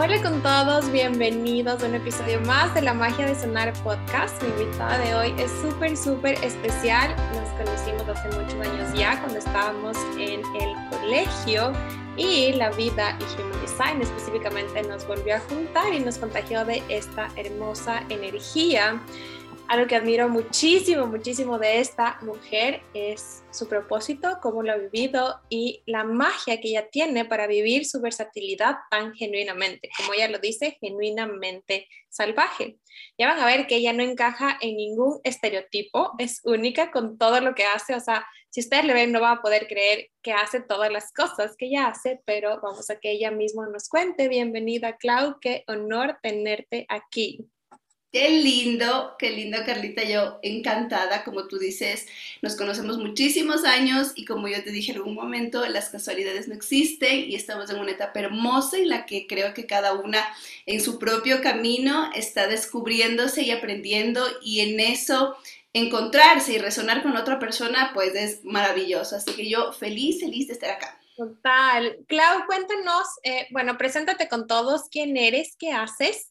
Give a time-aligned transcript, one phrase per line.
[0.00, 4.42] Hola con todos, bienvenidos a un episodio más de La Magia de Sonar Podcast.
[4.42, 7.14] Mi invitada de hoy es súper, súper especial.
[7.32, 11.72] Nos conocimos hace muchos años ya cuando estábamos en el colegio
[12.16, 16.82] y la vida y Human Design específicamente nos volvió a juntar y nos contagió de
[16.88, 19.00] esta hermosa energía.
[19.66, 25.40] Algo que admiro muchísimo, muchísimo de esta mujer es su propósito, cómo lo ha vivido
[25.48, 30.38] y la magia que ella tiene para vivir su versatilidad tan genuinamente, como ella lo
[30.38, 32.76] dice, genuinamente salvaje.
[33.18, 37.40] Ya van a ver que ella no encaja en ningún estereotipo, es única con todo
[37.40, 40.32] lo que hace, o sea, si ustedes le ven no va a poder creer que
[40.32, 44.28] hace todas las cosas que ella hace, pero vamos a que ella misma nos cuente.
[44.28, 47.50] Bienvenida, Clau, qué honor tenerte aquí.
[48.14, 52.06] Qué lindo, qué lindo Carlita, yo encantada, como tú dices,
[52.42, 56.54] nos conocemos muchísimos años y como yo te dije en algún momento, las casualidades no
[56.54, 60.24] existen y estamos en una etapa hermosa en la que creo que cada una
[60.64, 65.36] en su propio camino está descubriéndose y aprendiendo y en eso
[65.72, 70.52] encontrarse y resonar con otra persona pues es maravilloso, así que yo feliz, feliz de
[70.52, 71.00] estar acá.
[71.16, 71.98] Total.
[72.06, 76.30] Clau, cuéntanos, eh, bueno, preséntate con todos, quién eres, qué haces.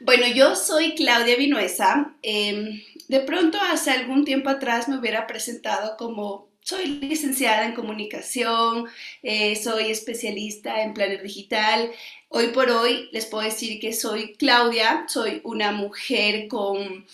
[0.00, 2.14] Bueno, yo soy Claudia Vinuesa.
[2.22, 8.86] Em, de pronto, hace algún tiempo atrás me hubiera presentado como soy licenciada en comunicación,
[9.22, 11.92] eh, soy especialista en planner digital.
[12.28, 17.06] Hoy por hoy les puedo decir que soy Claudia, soy una mujer con,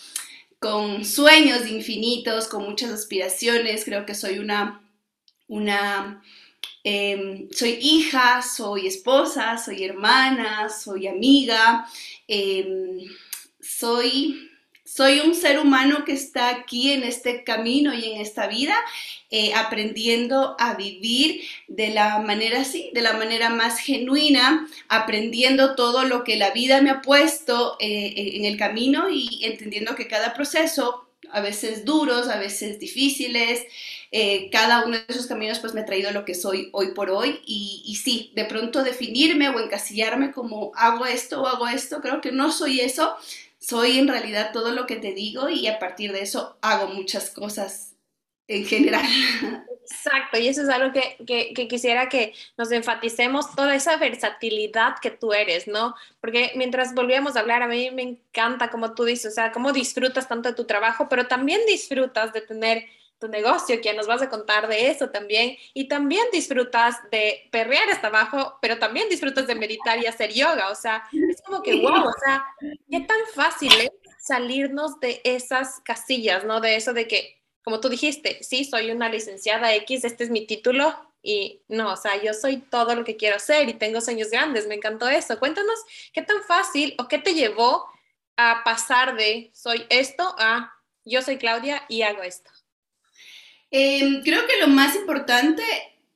[0.59, 3.83] con sueños infinitos, con muchas aspiraciones.
[3.83, 4.81] Creo que soy una,
[5.47, 6.23] una
[6.89, 11.85] Em, soy hija, soy esposa, soy hermana, soy amiga,
[12.29, 12.99] em,
[13.59, 14.49] soy,
[14.85, 18.77] soy un ser humano que está aquí en este camino y en esta vida,
[19.29, 26.05] eh, aprendiendo a vivir de la manera así, de la manera más genuina, aprendiendo todo
[26.05, 30.33] lo que la vida me ha puesto eh, en el camino y entendiendo que cada
[30.33, 33.65] proceso, a veces duros, a veces difíciles,
[34.11, 37.09] eh, cada uno de esos caminos pues me ha traído lo que soy hoy por
[37.09, 42.01] hoy y, y, sí, de pronto definirme o encasillarme como hago esto o hago esto,
[42.01, 43.15] creo que no soy eso,
[43.59, 47.29] soy en realidad todo lo que te digo y a partir de eso hago muchas
[47.31, 47.95] cosas
[48.47, 49.05] en general.
[49.89, 54.95] Exacto, y eso es algo que, que, que, quisiera que nos enfaticemos, toda esa versatilidad
[55.01, 55.95] que tú eres, ¿no?
[56.19, 59.71] Porque mientras volvíamos a hablar, a mí me encanta como tú dices, o sea, cómo
[59.71, 62.85] disfrutas tanto de tu trabajo, pero también disfrutas de tener
[63.19, 65.57] tu negocio, que nos vas a contar de eso también.
[65.73, 70.69] Y también disfrutas de perrear hasta abajo, pero también disfrutas de meditar y hacer yoga.
[70.69, 72.45] O sea, es como que, wow, o sea,
[72.89, 76.59] qué tan fácil es salirnos de esas casillas, ¿no?
[76.59, 80.45] De eso de que, como tú dijiste, sí, soy una licenciada X, este es mi
[80.45, 80.95] título.
[81.23, 84.67] Y no, o sea, yo soy todo lo que quiero ser y tengo sueños grandes,
[84.67, 85.39] me encantó eso.
[85.39, 85.77] Cuéntanos,
[86.13, 87.85] ¿qué tan fácil o qué te llevó
[88.37, 90.73] a pasar de soy esto a
[91.03, 92.49] yo soy Claudia y hago esto?
[93.71, 95.63] Em, creo que lo más importante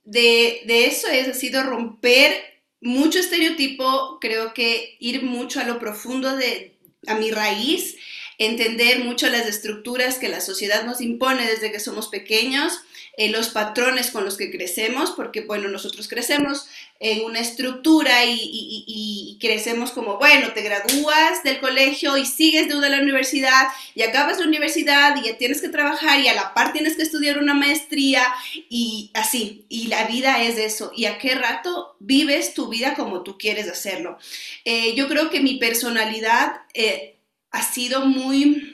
[0.03, 2.51] de, de eso es, ha sido romper
[2.81, 6.75] mucho estereotipo, creo que ir mucho a lo profundo de,
[7.07, 7.95] a mi raíz,
[8.37, 12.79] entender mucho las estructuras que la sociedad nos impone desde que somos pequeños,
[13.17, 16.67] eh, los patrones con los que crecemos, porque bueno, nosotros crecemos
[16.99, 23.01] en una estructura y, crecemos como, bueno, te gradúas del colegio y sigues de la
[23.01, 26.95] universidad y acabas la universidad y ya tienes que trabajar y a la par tienes
[26.95, 28.23] que estudiar una maestría
[28.69, 33.23] y así, y la vida es eso, y a qué rato vives tu vida como
[33.23, 34.19] tú quieres hacerlo.
[34.63, 37.17] Eh, yo creo que mi personalidad eh,
[37.49, 38.70] ha sido muy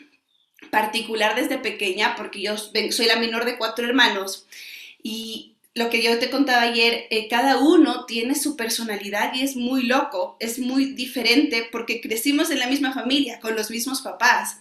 [0.69, 4.45] particular desde pequeña porque yo soy la menor de cuatro hermanos
[5.03, 9.55] y lo que yo te contaba ayer, eh, cada uno tiene su personalidad y es
[9.55, 14.57] muy loco, es muy diferente porque crecimos en la misma familia, con los mismos papás.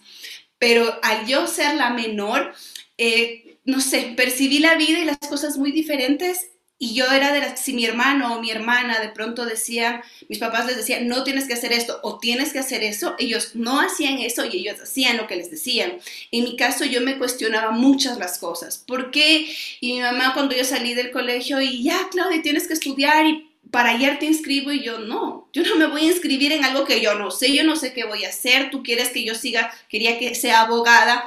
[0.59, 2.55] Pero al yo ser la menor,
[2.99, 7.41] eh, no sé, percibí la vida y las cosas muy diferentes y yo era de
[7.41, 11.25] las, si mi hermano o mi hermana de pronto decían, mis papás les decían, no
[11.25, 14.81] tienes que hacer esto o tienes que hacer eso, ellos no hacían eso y ellos
[14.81, 15.99] hacían lo que les decían.
[16.32, 18.76] En mi caso yo me cuestionaba muchas las cosas.
[18.76, 19.49] ¿Por qué?
[19.81, 23.50] Y mi mamá cuando yo salí del colegio y ya, Claudia, tienes que estudiar y
[23.70, 26.84] para ayer te inscribo y yo no, yo no me voy a inscribir en algo
[26.84, 29.34] que yo no sé, yo no sé qué voy a hacer, tú quieres que yo
[29.34, 31.26] siga, quería que sea abogada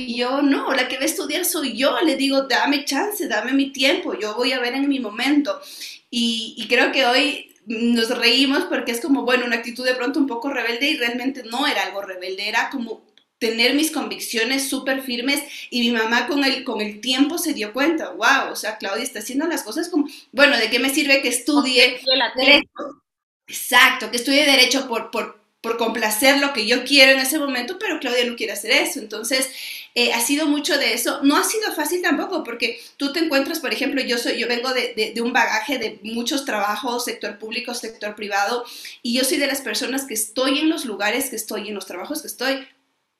[0.00, 3.52] y yo, no, la que va a estudiar soy yo, le digo, dame chance, dame
[3.52, 5.60] mi tiempo, yo voy a ver en mi momento.
[6.08, 10.28] Y, creo que hoy nos reímos porque es como, bueno, una actitud de pronto un
[10.28, 13.02] poco rebelde y realmente no era algo rebelde, era como
[13.40, 17.72] tener mis convicciones súper firmes y mi mamá con el, con el tiempo se dio
[17.72, 21.22] cuenta, wow, o sea, Claudia está haciendo las cosas como, bueno, ¿de qué me sirve
[21.22, 22.00] que estudie
[22.36, 23.02] derecho?
[23.48, 27.78] Exacto, que estudie derecho por, por, por complacer lo que yo quiero en ese momento,
[27.80, 29.00] pero Claudia no quiere hacer eso.
[29.00, 29.50] Entonces,
[29.98, 31.20] eh, ha sido mucho de eso.
[31.24, 34.72] No ha sido fácil tampoco, porque tú te encuentras, por ejemplo, yo, soy, yo vengo
[34.72, 38.64] de, de, de, un bagaje de muchos trabajos, sector público, sector privado,
[39.02, 41.86] y yo soy de las personas que estoy en los lugares que estoy, en los
[41.86, 42.68] trabajos que estoy,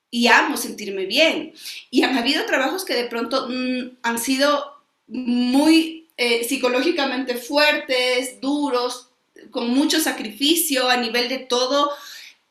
[0.09, 1.53] y amo sentirme bien.
[1.91, 9.09] Y han habido trabajos que de pronto mmm, han sido muy eh, psicológicamente fuertes, duros,
[9.51, 11.91] con mucho sacrificio a nivel de todo,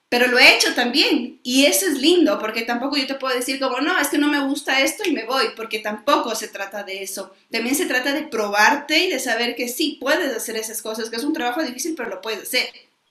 [0.08, 3.60] pero lo he hecho también y eso es lindo porque tampoco yo te puedo decir
[3.60, 6.82] como, no, es que no me gusta esto y me voy, porque tampoco se trata
[6.82, 7.34] de eso.
[7.50, 11.16] También se trata de probarte y de saber que sí, puedes hacer esas cosas, que
[11.16, 12.68] es un trabajo difícil, pero lo puedes hacer.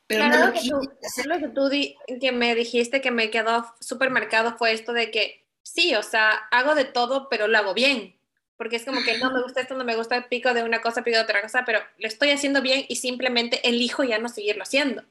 [0.07, 3.29] Pero claro, no lo, que tú, lo que tú di, que me dijiste que me
[3.29, 7.57] quedó súper marcado fue esto de que sí, o sea, hago de todo, pero lo
[7.57, 8.17] hago bien
[8.57, 11.03] porque es como que no me gusta esto, no me gusta, pico de una cosa,
[11.03, 14.63] pico de otra cosa, pero lo estoy haciendo bien y simplemente elijo ya no seguirlo
[14.63, 15.03] haciendo.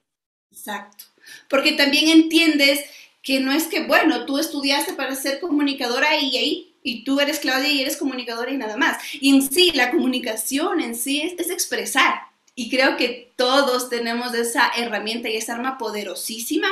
[0.50, 1.04] Exacto,
[1.48, 2.80] porque también entiendes
[3.22, 7.40] que no es que, bueno, tú estudiaste para ser comunicadora y ahí, y tú eres
[7.40, 8.98] Claudia y eres comunicadora y nada más.
[9.14, 12.20] Y en sí, la comunicación en sí es, es expresar.
[12.54, 16.68] Y creo que todos tenemos esa herramienta y esa arma poderosísima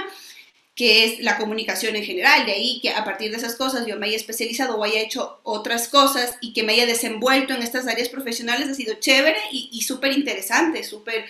[0.74, 3.96] que es la comunicación en general, de ahí que a partir de esas cosas yo
[3.96, 7.86] me haya especializado o haya hecho otras cosas y que me haya desenvuelto en estas
[7.86, 11.26] áreas profesionales ha sido chévere y, y súper interesante, súper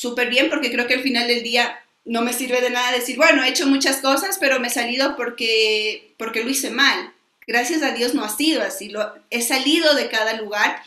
[0.00, 3.16] súper bien, porque creo que al final del día no me sirve de nada decir,
[3.16, 7.12] bueno, he hecho muchas cosas, pero me he salido porque, porque lo hice mal.
[7.46, 10.82] Gracias a Dios no ha sido así, lo, he salido de cada lugar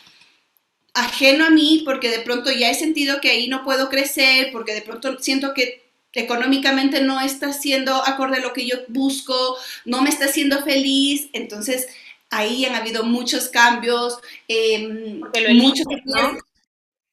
[0.94, 4.74] ajeno a mí porque de pronto ya he sentido que ahí no puedo crecer, porque
[4.74, 10.00] de pronto siento que económicamente no está siendo acorde a lo que yo busco, no
[10.00, 11.88] me está haciendo feliz, entonces
[12.30, 14.18] ahí han habido muchos cambios,
[14.48, 14.88] eh,
[15.52, 16.38] muchos, ¿no?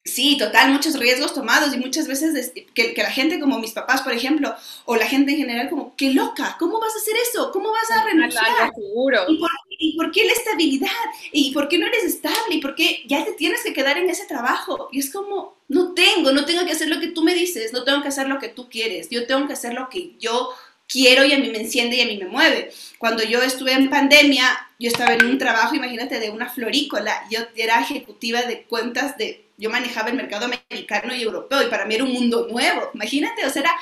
[0.03, 4.01] Sí, total, muchos riesgos tomados y muchas veces que, que, la gente como mis papás,
[4.01, 4.55] por ejemplo,
[4.85, 7.51] o la gente en general como, qué loca, ¿cómo vas a hacer eso?
[7.51, 8.71] ¿Cómo vas a renunciar?
[8.73, 9.25] Seguro.
[9.27, 10.89] ¿Y por, ¿Y por qué la estabilidad?
[11.31, 12.55] ¿Y por qué no eres estable?
[12.55, 14.89] ¿Y por qué ya te tienes que quedar en ese trabajo?
[14.91, 17.83] Y es como, no tengo, no tengo que hacer lo que tú me dices, no
[17.83, 20.49] tengo que hacer lo que tú quieres, yo tengo que hacer lo que yo
[20.87, 22.71] quiero y a mí me enciende y a mí me mueve.
[22.97, 24.45] Cuando yo estuve en pandemia,
[24.79, 29.45] yo estaba en un trabajo, imagínate, de una florícola, yo era ejecutiva de cuentas de
[29.61, 33.45] yo manejaba el mercado americano y europeo y para mí era un mundo nuevo, imagínate,
[33.45, 33.75] o sea, era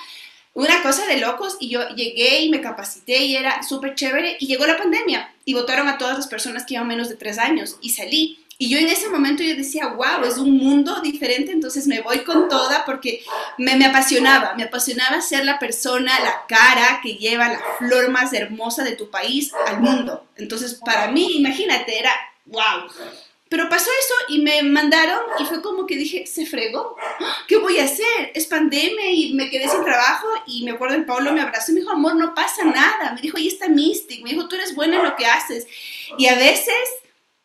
[0.54, 4.48] una cosa de locos y yo llegué y me capacité y era súper chévere y
[4.48, 7.78] llegó la pandemia y votaron a todas las personas que llevan menos de tres años
[7.82, 8.46] y salí.
[8.58, 12.26] Y yo en ese momento yo decía, wow, es un mundo diferente, entonces me voy
[12.26, 13.24] con toda porque
[13.58, 18.34] me, me apasionaba, me apasionaba ser la persona, la cara que lleva la flor más
[18.34, 20.28] hermosa de tu país al mundo.
[20.36, 22.12] Entonces para mí, imagínate, era
[22.48, 22.90] wow.
[23.50, 26.96] Pero pasó eso y me mandaron y fue como que dije, se fregó,
[27.48, 28.32] ¿qué voy a hacer?
[28.36, 31.76] Es pandemia y me quedé sin trabajo y me acuerdo el Pablo me abrazó y
[31.76, 33.14] me dijo, amor, no pasa nada.
[33.16, 35.68] Me dijo, ahí está Mystic, me dijo, tú eres buena en lo que haces.
[36.18, 36.76] Y a veces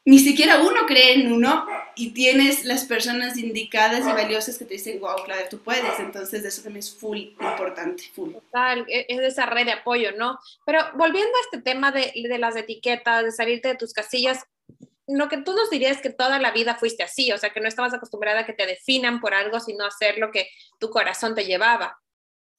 [0.06, 1.66] ni siquiera uno cree en uno
[1.96, 5.98] y tienes las personas indicadas y valiosas que te dicen, wow, Claudia, tú puedes.
[5.98, 8.32] Entonces, eso también es full importante, full.
[8.34, 10.38] Total, e-, es esa red de apoyo, ¿no?
[10.66, 14.44] Pero volviendo a este tema de, de las etiquetas, de salirte de tus casillas,
[15.06, 17.60] lo que tú nos dirías es que toda la vida fuiste así, o sea, que
[17.60, 20.48] no estabas acostumbrada a que te definan por algo, sino hacer lo que
[20.78, 22.00] tu corazón te llevaba.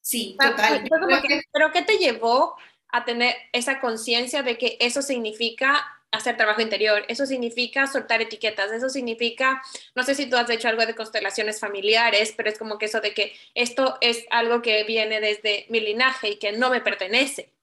[0.02, 0.84] Sí, total.
[0.84, 2.56] que, pero ¿qué te llevó
[2.90, 8.72] a tener esa conciencia de que eso significa hacer trabajo interior, eso significa soltar etiquetas,
[8.72, 9.62] eso significa,
[9.96, 13.02] no sé si tú has hecho algo de constelaciones familiares, pero es como que eso
[13.02, 17.55] de que esto es algo que viene desde mi linaje y que no me pertenece.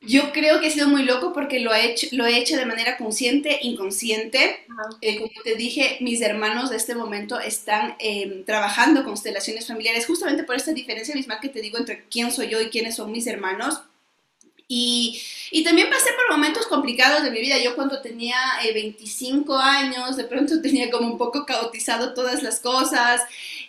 [0.00, 2.66] Yo creo que he sido muy loco porque lo he hecho, lo he hecho de
[2.66, 4.64] manera consciente, inconsciente.
[5.00, 10.44] Eh, como te dije, mis hermanos de este momento están eh, trabajando constelaciones familiares justamente
[10.44, 13.26] por esta diferencia misma que te digo entre quién soy yo y quiénes son mis
[13.26, 13.82] hermanos.
[14.70, 15.18] Y,
[15.50, 17.56] y, también pasé por momentos complicados de mi vida.
[17.58, 22.60] Yo cuando tenía eh, 25 años, de pronto tenía como un poco caotizado todas las
[22.60, 23.22] cosas.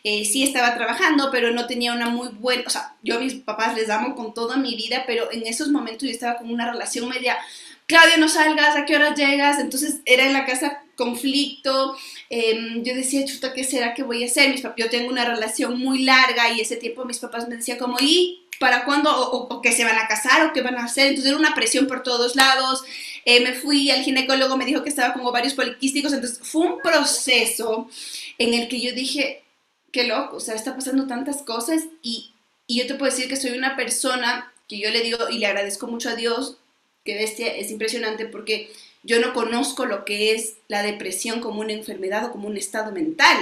[0.04, 3.36] Eh, sí estaba trabajando, pero no tenía una muy buena, o sea, yo a mis
[3.36, 6.72] papás les amo con toda mi vida, pero en esos momentos yo estaba con una
[6.72, 7.38] relación media,
[7.86, 9.60] Claudia, no salgas, ¿a qué hora llegas?
[9.60, 11.98] Entonces era en la casa conflicto,
[12.30, 14.52] eh, yo decía, chuta, ¿qué será que voy a hacer?
[14.52, 17.98] Mis yo tengo una relación muy larga y ese tiempo mis papás me decían como,
[18.00, 19.10] ¿y para cuándo?
[19.10, 21.08] O, o, que se van a casar o qué van a hacer.
[21.08, 22.84] Entonces era una presión por todos lados.
[23.26, 26.14] Eh, me fui al ginecólogo, me dijo que estaba con ovarios poliquísticos.
[26.14, 27.90] Entonces fue un proceso
[28.38, 29.44] en el que yo dije,
[29.92, 32.32] qué loco, o sea, está pasando tantas cosas y,
[32.68, 35.48] y yo te puedo decir que soy una persona que yo le digo y le
[35.48, 36.58] agradezco mucho a Dios,
[37.04, 38.72] que bestia, es impresionante porque
[39.04, 42.92] yo no conozco lo que es la depresión como una enfermedad o como un estado
[42.92, 43.38] mental.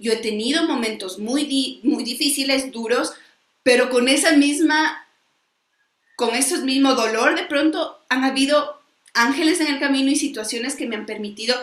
[0.00, 3.14] yo he tenido momentos muy, muy difíciles, duros,
[3.62, 5.06] pero con esa misma,
[6.16, 8.80] con ese mismo dolor, de pronto han habido
[9.14, 11.56] ángeles en el camino y situaciones que me han permitido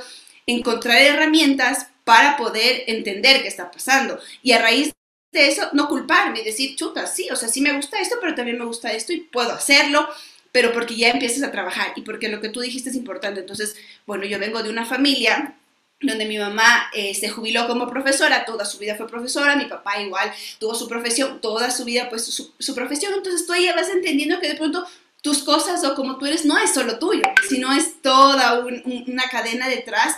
[0.46, 4.20] encontrar herramientas para poder entender qué está pasando.
[4.44, 4.94] Y a raíz
[5.32, 8.36] de eso, no culparme y decir, chuta, sí, o sea, sí me gusta esto, pero
[8.36, 10.08] también me gusta esto y puedo hacerlo,
[10.52, 13.42] pero porque ya empiezas a trabajar y porque lo que tú dijiste es importante.
[13.42, 13.76] Entonces,
[14.06, 15.56] bueno, yo vengo de una familia
[16.02, 20.02] donde mi mamá eh, se jubiló como profesora, toda su vida fue profesora, mi papá
[20.02, 24.40] igual tuvo su profesión, toda su vida pues su, profesión, entonces tú ya vas entendiendo
[24.40, 24.86] que de pronto
[25.22, 29.68] tus cosas o como tú eres no es solo tuyo, sino es toda una cadena
[29.68, 30.16] detrás.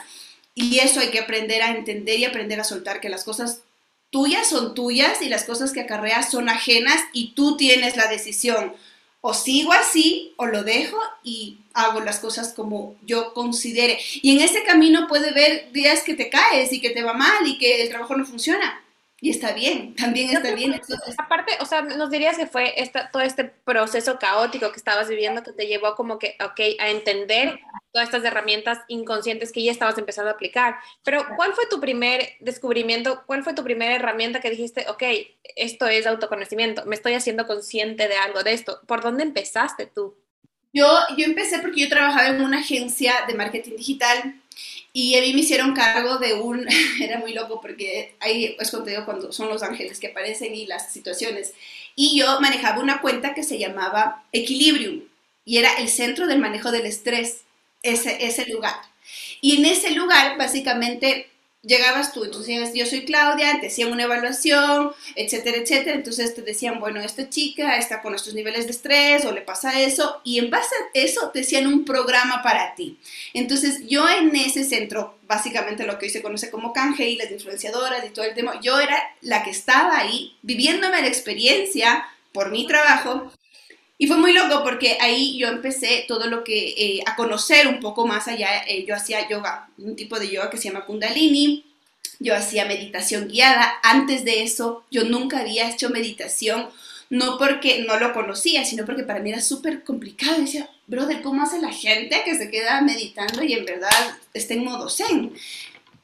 [0.53, 3.62] Y eso hay que aprender a entender y aprender a soltar que las cosas
[4.10, 8.74] tuyas son tuyas y las cosas que acarreas son ajenas y tú tienes la decisión
[9.21, 14.00] o sigo así o lo dejo y hago las cosas como yo considere.
[14.21, 17.45] Y en ese camino puede ver días que te caes y que te va mal
[17.45, 18.83] y que el trabajo no funciona.
[19.19, 20.79] Y está bien, también está bien.
[21.17, 25.41] Aparte, o sea, nos dirías que fue esta, todo este proceso caótico que estabas viviendo
[25.41, 27.59] que te llevó como que, ok, a entender
[27.91, 30.75] todas estas herramientas inconscientes que ya estabas empezando a aplicar.
[31.03, 33.24] Pero, ¿cuál fue tu primer descubrimiento?
[33.25, 35.03] ¿Cuál fue tu primera herramienta que dijiste, ok,
[35.55, 38.81] esto es autoconocimiento, me estoy haciendo consciente de algo de esto?
[38.86, 40.15] ¿Por dónde empezaste tú?
[40.74, 40.86] Yo,
[41.17, 44.41] yo empecé porque yo trabajaba en una agencia de marketing digital
[44.99, 46.65] y mí me hicieron cargo de un,
[46.99, 50.65] era muy loco porque ahí es cuando digo cuando son los ángeles que aparecen y
[50.65, 51.53] las situaciones.
[51.95, 55.03] Y yo manejaba una cuenta que se llamaba Equilibrium
[55.45, 57.41] y era el centro del manejo del estrés,
[57.83, 58.73] ese, ese lugar.
[59.39, 61.29] Y en ese lugar básicamente
[61.67, 66.79] llegabas tú, entonces yo soy Claudia, te hacían una evaluación, etcétera, etcétera, entonces te decían,
[66.79, 70.50] bueno, esta chica está con estos niveles de estrés o le pasa eso, y en
[70.50, 72.97] base a eso te hacían un programa para ti.
[73.33, 77.31] Entonces yo en ese centro, básicamente lo que hoy se conoce como canje y las
[77.31, 82.51] influenciadoras y todo el tema, yo era la que estaba ahí viviéndome la experiencia por
[82.51, 83.31] mi trabajo
[83.99, 87.79] y fue muy loco porque ahí yo empecé todo lo que, eh, a conocer un
[87.79, 88.63] poco más allá.
[88.67, 91.65] Eh, yo hacía yoga, un tipo de yoga que se llama Kundalini.
[92.19, 93.73] Yo hacía meditación guiada.
[93.81, 96.69] Antes de eso, yo nunca había hecho meditación,
[97.09, 100.41] no porque no lo conocía, sino porque para mí era súper complicado.
[100.41, 103.89] decía, brother, ¿cómo hace la gente que se queda meditando y en verdad
[104.33, 105.33] está en modo zen?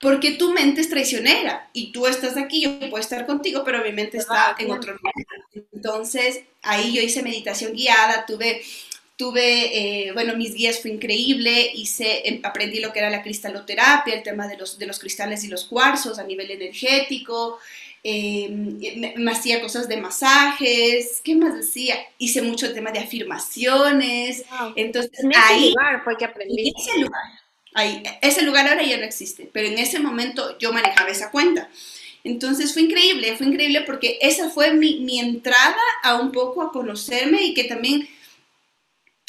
[0.04, 3.94] porque tu mente es traicionera y tú estás aquí, yo puedo estar contigo, pero mi
[3.94, 5.14] mente está en otro lugar.
[5.84, 8.62] Entonces, ahí yo hice meditación guiada, tuve,
[9.18, 14.16] tuve eh, bueno, mis guías fue increíble, hice, em, aprendí lo que era la cristaloterapia,
[14.16, 17.60] el tema de los, de los cristales y los cuarzos a nivel energético,
[18.02, 18.80] em,
[19.18, 21.98] me, hacía cosas de masajes, ¿qué más decía?
[22.18, 24.46] Hice mucho tema de afirmaciones,
[24.78, 25.70] entonces en ese ahí...
[25.72, 26.70] Lugar fue que aprendí.
[26.70, 27.24] En ese lugar
[27.76, 31.70] Ahí, ese lugar ahora ya no existe, pero en ese momento yo manejaba esa cuenta.
[32.24, 37.44] Entonces fue increíble, fue increíble porque esa fue mi, entrada a un poco a conocerme
[37.44, 38.08] y que también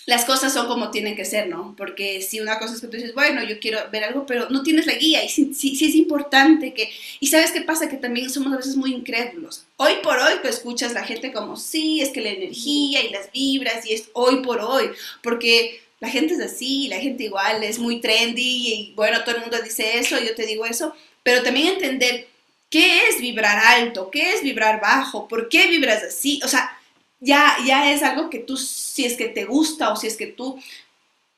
[0.07, 1.75] las cosas son como tienen que ser, ¿no?
[1.77, 4.63] Porque si una cosa es que tú dices, bueno, yo quiero ver algo, pero no
[4.63, 6.91] tienes la guía y sí, sí, es importante que...
[7.21, 9.65] Y sabes qué pasa, que también somos a veces muy incrédulos.
[9.77, 13.33] Hoy por hoy tú escuchas la gente como, sí, es que la energía y las
[13.33, 14.91] vibras y es hoy por hoy,
[15.23, 19.41] porque la gente es así, la gente igual es muy trendy y bueno, todo el
[19.41, 22.29] mundo dice eso, yo te digo eso, pero también entender
[22.75, 26.77] qué es vibrar alto, qué es vibrar bajo, por qué vibras así, o sea,
[27.21, 30.27] ya, ya es algo que tú, si es que te gusta o si es que
[30.27, 30.61] tú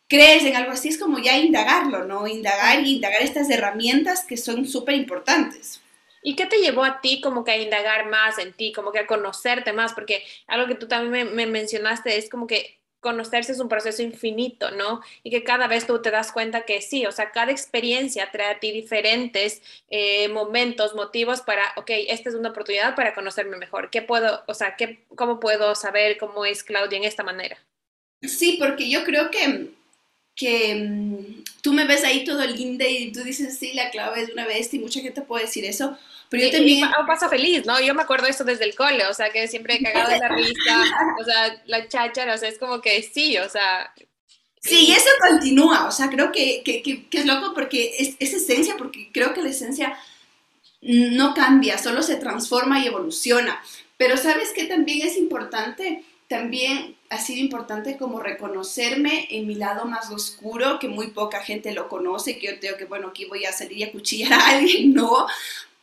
[0.08, 2.26] crees en algo así, es como ya indagarlo, ¿no?
[2.26, 5.82] Indagar y indagar estas herramientas que son súper importantes.
[6.22, 9.00] ¿Y qué te llevó a ti como que a indagar más en ti, como que
[9.00, 9.92] a conocerte más?
[9.92, 14.72] Porque algo que tú también me mencionaste es como que conocerse es un proceso infinito,
[14.72, 15.00] ¿no?
[15.22, 18.50] Y que cada vez tú te das cuenta que sí, o sea, cada experiencia trae
[18.50, 23.90] a ti diferentes eh, momentos, motivos para, ok, esta es una oportunidad para conocerme mejor.
[23.90, 27.56] ¿Qué puedo, o sea, qué, cómo puedo saber cómo es Claudia en esta manera?
[28.22, 29.70] Sí, porque yo creo que,
[30.34, 34.30] que mm, tú me ves ahí todo linda y tú dices, sí, la clave es
[34.30, 35.96] una bestia y mucha gente puede decir eso,
[36.28, 36.78] pero yo también...
[36.78, 37.80] Y, pasa feliz, ¿no?
[37.80, 40.28] Yo me acuerdo eso desde el cole, o sea, que siempre he cagado de la
[40.28, 40.84] risa,
[41.20, 43.92] o sea, la cháchara, o sea, es como que sí, o sea...
[44.60, 48.34] Sí, y eso continúa, o sea, creo que, que, que, es loco porque es, es,
[48.34, 49.96] esencia, porque creo que la esencia
[50.80, 53.62] no cambia, solo se transforma y evoluciona.
[53.96, 59.84] Pero sabes que también es importante, también ha sido importante como reconocerme en mi lado
[59.84, 63.44] más oscuro, que muy poca gente lo conoce, que yo tengo que, bueno, aquí voy
[63.44, 65.26] a salir y a cuchillar a alguien, no,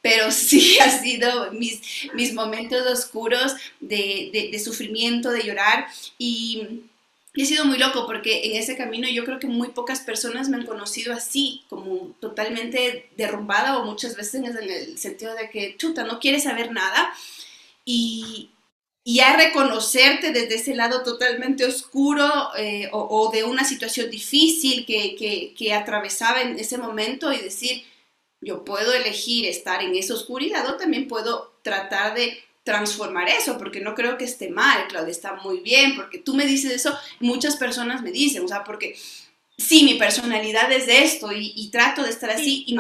[0.04, 1.82] pero sí ha sido mis,
[2.14, 5.88] mis momentos oscuros de, de, sufrimiento, de llorar
[6.20, 6.84] y,
[7.34, 10.50] Y ha sido muy loco porque en ese camino yo creo que muy pocas personas
[10.50, 15.76] me han conocido así, como totalmente derrumbada o muchas veces en el sentido de que,
[15.78, 17.12] chuta, no quieres saber nada.
[17.86, 18.50] Y,
[19.06, 25.16] y a reconocerte desde ese lado totalmente oscuro eh, o, de una situación difícil que,
[25.16, 27.84] que, que, atravesaba en ese momento y decir,
[28.44, 33.82] yo puedo elegir estar en esa oscuridad o también puedo tratar de transformar eso, porque
[33.82, 37.58] no creo que esté mal, Claudia, está muy bien, porque tú me dices eso, muchas
[37.58, 38.96] personas me dicen, o sea, porque
[39.58, 42.76] sí, mi personalidad es de esto y, trato de estar así y,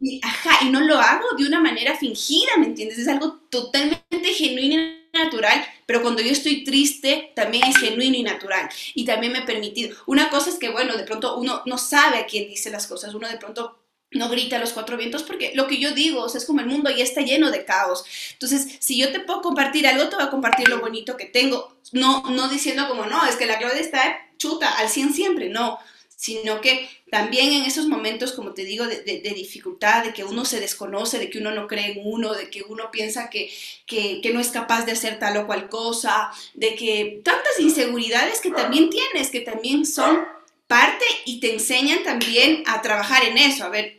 [0.00, 2.98] y, ajá, y no lo hago de una manera fingida, ¿me entiendes?
[2.98, 8.22] Es algo totalmente genuino y natural, pero cuando yo estoy triste también es genuino y
[8.22, 9.96] natural y también me he permitido.
[10.06, 13.14] Una cosa es que, bueno, de pronto uno no sabe a quién dice las cosas,
[13.14, 13.78] uno de pronto
[14.10, 16.90] no grita a los cuatro vientos porque lo que yo digo, es como el mundo
[16.90, 18.04] ya está lleno de caos.
[18.32, 21.76] Entonces, si yo te puedo compartir algo, te voy a compartir lo bonito que tengo.
[21.92, 25.78] No, no diciendo como, no, es que la Claudia está chuta al 100 siempre, no,
[26.16, 30.60] sino que también en esos momentos, como te digo, de, dificultad, de que uno se
[30.60, 33.50] desconoce, de que uno no cree en uno, de que uno piensa que,
[33.86, 38.50] que no es capaz de hacer tal o cual cosa, de que tantas inseguridades que
[38.50, 40.26] también tienes, que también son
[40.68, 43.64] parte y te enseñan también a trabajar en eso.
[43.64, 43.97] A ver,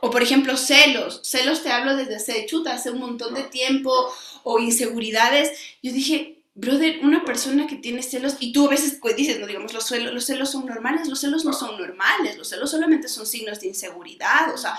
[0.00, 1.20] o por ejemplo, celos.
[1.24, 4.12] Celos te hablo desde hace chuta, hace un montón de tiempo,
[4.42, 5.50] o inseguridades.
[5.82, 9.46] Yo dije, brother, una persona que tiene celos, y tú a veces pues, dices, no
[9.46, 13.08] digamos, los celos, los celos son normales, los celos no son normales, los celos solamente
[13.08, 14.78] son signos de inseguridad, o sea,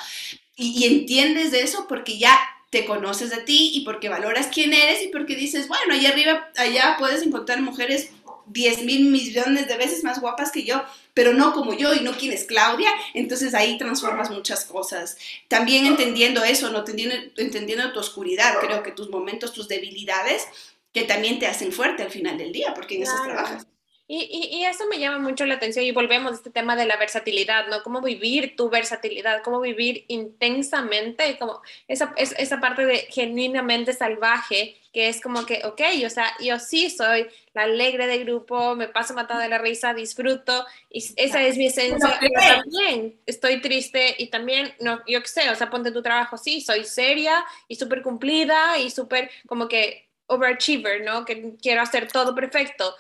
[0.56, 2.38] y, entiendes de eso porque ya
[2.70, 6.52] te conoces de ti y porque valoras quién eres y porque dices, bueno, allá arriba,
[6.58, 8.10] allá puedes encontrar mujeres
[8.48, 10.84] 10 mil millones de veces más guapas que yo,
[11.14, 15.18] pero no como yo y no quién es Claudia, entonces ahí transformas muchas cosas.
[15.48, 20.48] También entendiendo eso, no entendiendo, entendiendo tu oscuridad, creo que tus momentos, tus debilidades,
[20.94, 23.66] que también te hacen fuerte al final del día, porque en eso trabajas.
[24.06, 26.98] Y, y, eso me llama mucho la atención y volvemos a este tema de la
[26.98, 27.82] versatilidad, ¿no?
[27.84, 35.08] Cómo vivir tu versatilidad, cómo vivir intensamente, como esa, esa parte de genuinamente salvaje, que
[35.08, 39.14] es como que, ok, o sea, yo sí soy la alegre del grupo, me paso
[39.14, 44.28] matada de la risa, disfruto, y esa es mi esencia, pero también estoy triste y
[44.28, 48.02] también, no, yo qué sé, o sea, ponte tu trabajo, sí, soy seria y súper
[48.02, 51.26] cumplida y súper como que overachiever, ¿no?
[51.26, 52.96] Que quiero hacer todo perfecto,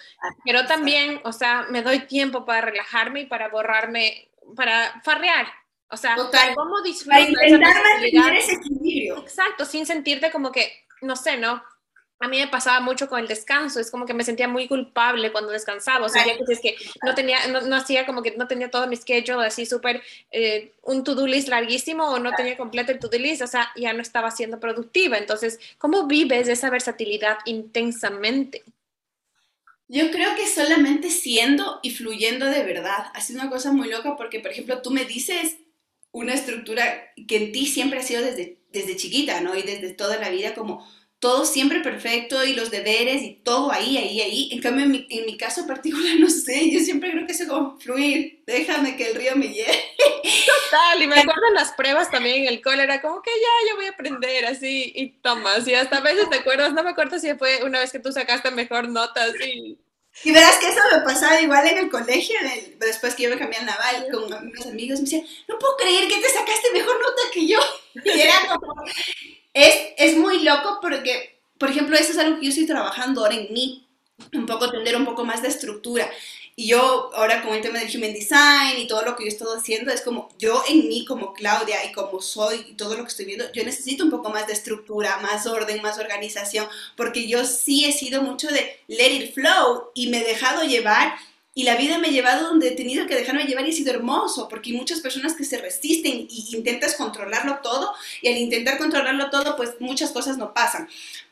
[0.45, 5.47] pero también, o sea, me doy tiempo para relajarme y para borrarme, para farrear.
[5.89, 6.15] O sea,
[6.55, 9.19] ¿cómo disfrutar para intentar mantener ese equilibrio.
[9.19, 11.63] Exacto, sin sentirte como que, no sé, ¿no?
[12.23, 15.33] A mí me pasaba mucho con el descanso, es como que me sentía muy culpable
[15.33, 18.47] cuando descansaba, o sea, ya que es que no tenía, no, hacía como que no
[18.47, 22.93] tenía todo mi schedule así súper, eh, un to-do list larguísimo o no tenía completo
[22.93, 25.17] el to-do list, o sea, ya no estaba siendo productiva.
[25.17, 28.63] Entonces, ¿cómo vives esa versatilidad intensamente?
[29.89, 33.07] Yo creo que solamente siendo y fluyendo de verdad.
[33.13, 35.57] Ha sido una cosa muy loca porque, por ejemplo, tú me dices
[36.13, 39.57] una estructura que en ti siempre ha sido desde, desde chiquita, ¿no?
[39.57, 40.87] Y desde toda la vida como
[41.23, 44.49] todo siempre perfecto y los deberes y todo ahí, ahí, ahí.
[44.51, 47.47] En cambio, en mi, en mi caso particular, no sé, yo siempre creo que es
[47.47, 49.85] como fluir, déjame que el río me lleve.
[49.95, 53.69] Total, y me acuerdo en las pruebas también en el cole, era como que ya,
[53.69, 56.89] yo voy a aprender así, y tomas, y hasta a veces te acuerdas, no me
[56.89, 59.79] acuerdo si fue una vez que tú sacaste mejor nota, así.
[60.25, 62.35] Y verás que eso me pasaba igual en el colegio,
[62.79, 66.05] después que yo me cambié al naval con mis amigos, me decían, no puedo creer
[66.09, 67.59] que te sacaste mejor nota que yo.
[68.03, 68.73] Y era como,
[69.53, 73.35] es, es muy loco porque, por ejemplo, eso es algo que yo estoy trabajando ahora
[73.35, 73.87] en mí,
[74.33, 76.09] un poco tener un poco más de estructura.
[76.55, 79.57] Y yo ahora con el tema del Human Design y todo lo que yo he
[79.57, 83.09] haciendo, es como yo en mí como Claudia y como soy y todo lo que
[83.09, 87.43] estoy viendo, yo necesito un poco más de estructura, más orden, más organización, porque yo
[87.45, 91.15] sí he sido mucho de let it flow y me he dejado llevar
[91.55, 93.93] y la vida me ha llevado donde he tenido que dejarme llevar y ha sido
[93.93, 98.77] hermoso, porque hay muchas personas que se resisten y intentas controlarlo todo, y al intentar
[98.77, 100.89] controlarlo todo, pues muchas cosas no pasan.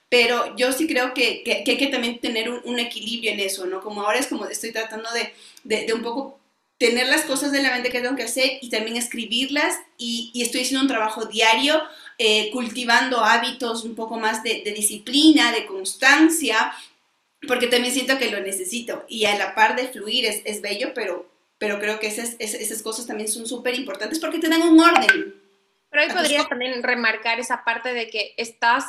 [0.09, 3.81] Pero yo sí creo que, que, hay que también tener un, equilibrio en eso, ¿no?
[3.81, 6.41] Como ahora es como estoy tratando de, de, un poco
[6.77, 10.61] tener las cosas de la mente que tengo que hacer y también escribirlas y, estoy
[10.61, 11.81] haciendo un trabajo diario
[12.17, 16.73] eh, cultivando hábitos un poco más de, disciplina, de constancia,
[17.47, 20.93] porque también siento que lo necesito y a la par de fluir es, es bello,
[20.93, 24.79] pero, pero creo que esas, esas cosas también son súper importantes porque te dan un
[24.79, 25.41] orden.
[25.89, 28.85] Pero ahí podrías también remarcar esa parte de que estás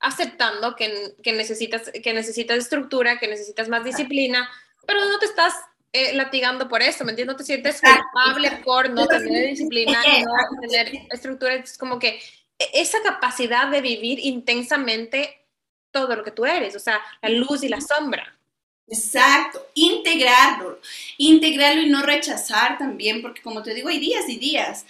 [0.00, 4.48] aceptando que, que, necesitas, que necesitas estructura, que necesitas más disciplina,
[4.86, 5.54] pero no te estás
[5.92, 7.34] eh, latigando por eso, ¿me entiendes?
[7.34, 11.54] No te sientes culpable por no tener disciplina, no tener estructura.
[11.54, 12.20] Es como que
[12.58, 15.45] e, esa capacidad de vivir intensamente
[15.90, 18.36] todo lo que tú eres, o sea, la luz y la sombra.
[18.88, 20.78] Exacto, integrarlo,
[21.18, 24.86] integrarlo y no rechazar también, porque como te digo, hay días y días.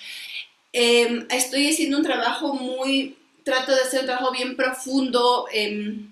[0.73, 5.47] Em, estoy haciendo un trabajo muy, trato de hacer un trabajo bien profundo.
[5.53, 6.11] Em,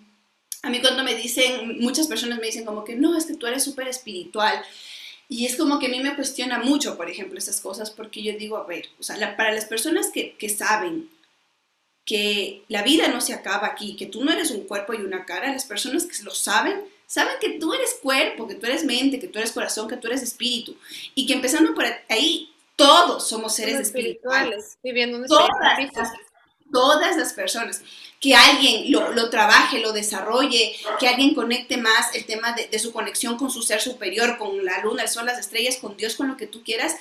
[0.63, 3.47] a mí cuando me dicen, muchas personas me dicen como que no, es que tú
[3.47, 4.65] eres súper espiritual.
[5.29, 8.33] Y es como que a mí me cuestiona mucho, por ejemplo, esas cosas, porque yo
[8.39, 11.11] digo, a ver, o sea, para las personas que, que saben
[12.05, 15.25] que la vida no se acaba aquí, que tú no eres un cuerpo y una
[15.25, 19.19] cara, las personas que lo saben, saben que tú eres cuerpo, que tú eres mente,
[19.19, 20.77] que tú eres corazón, que tú eres espíritu.
[21.15, 25.49] Y que empezando por ahí, todos somos seres espirituales, viviendo un todas,
[25.95, 26.13] las,
[26.71, 27.83] todas las personas.
[28.21, 32.79] Que alguien lo, lo, trabaje, lo desarrolle, que alguien conecte más el tema de, de
[32.79, 36.17] su conexión con su ser superior, con la luna, el sol, las estrellas, con Dios,
[36.17, 36.97] con lo que tú quieras.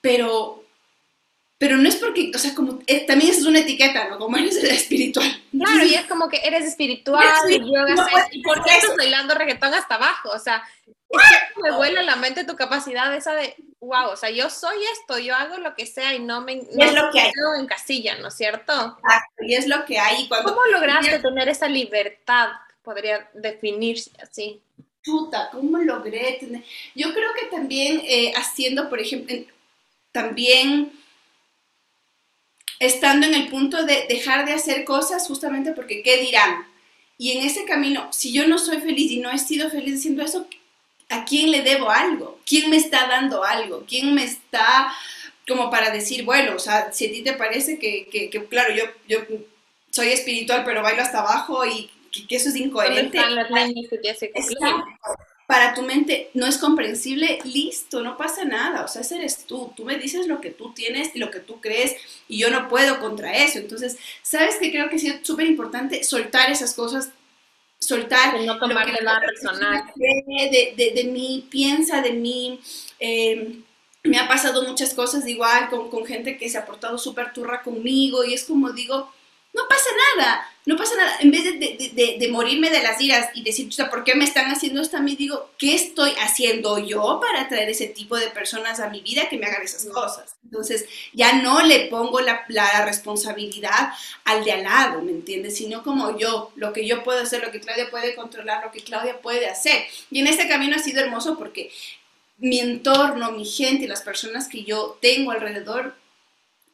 [0.00, 0.64] Pero
[1.58, 4.18] pero no es porque, o sea, como eh, también es una etiqueta, ¿no?
[4.18, 5.42] Como eres espiritual.
[5.50, 9.74] Claro, y es como que eres espiritual, y yoga, ¿y por qué estás bailando reggaetón
[9.74, 10.30] hasta abajo?
[10.30, 10.62] O sea,
[11.60, 15.34] me vuela la mente tu capacidad esa de, wow, o sea, yo soy esto, yo
[15.34, 17.32] hago lo que sea y no me no es lo que hay.
[17.58, 18.72] en casilla, ¿no es cierto?
[18.72, 20.28] Exacto, y es lo que hay.
[20.28, 22.50] Cuando ¿Cómo lograste tener esa libertad?
[22.82, 24.62] Podría definirse así.
[25.04, 26.62] Puta, ¿cómo logré tener?
[26.94, 29.34] Yo creo que también eh, haciendo, por ejemplo,
[30.12, 30.92] también
[32.80, 36.66] estando en el punto de dejar de hacer cosas justamente porque ¿qué dirán?
[37.16, 40.22] Y en ese camino, si yo no soy feliz y no he sido feliz haciendo
[40.22, 40.46] eso,
[41.08, 42.38] ¿a quién le debo algo?
[42.46, 43.84] ¿Quién me está dando algo?
[43.88, 44.94] ¿Quién me está
[45.48, 48.74] como para decir, bueno, o sea, si a ti te parece que, que, que claro,
[48.74, 49.20] yo, yo
[49.90, 51.90] soy espiritual, pero bailo hasta abajo y
[52.28, 53.18] que, eso es incoherente.
[54.34, 54.84] Exacto
[55.48, 59.72] para tu mente no es comprensible, listo, no pasa nada, o sea, ese eres tú,
[59.74, 61.96] tú me dices lo que tú tienes y lo que tú crees
[62.28, 63.58] y yo no puedo contra eso.
[63.58, 66.04] Entonces, ¿sabes qué creo que es súper importante?
[66.04, 67.08] Soltar esas cosas,
[67.78, 68.38] soltar...
[68.42, 69.84] no tomar de nada personal.
[69.96, 72.60] De, de, de, mí, piensa de mí.
[73.00, 73.62] Eh,
[74.04, 77.62] me ha pasado muchas cosas igual con, con gente que se ha portado súper turra
[77.62, 79.10] conmigo y es como digo,
[79.58, 81.16] no pasa nada, no pasa nada.
[81.20, 84.96] En vez de, morirme de las iras y decir, ¿por qué me están haciendo esto
[84.96, 85.16] a mí?
[85.16, 89.36] Digo, ¿qué estoy haciendo yo para atraer ese tipo de personas a mi vida que
[89.36, 90.36] me hagan esas cosas?
[90.44, 92.44] Entonces, ya no le pongo la,
[92.84, 93.90] responsabilidad
[94.24, 95.56] al de al lado, ¿me entiendes?
[95.56, 98.80] Sino como yo, lo que yo puedo hacer, lo que Claudia puede controlar, lo que
[98.80, 99.84] Claudia puede hacer.
[100.10, 101.72] Y en este camino ha sido hermoso porque
[102.38, 105.94] mi entorno, mi gente, las personas que yo tengo alrededor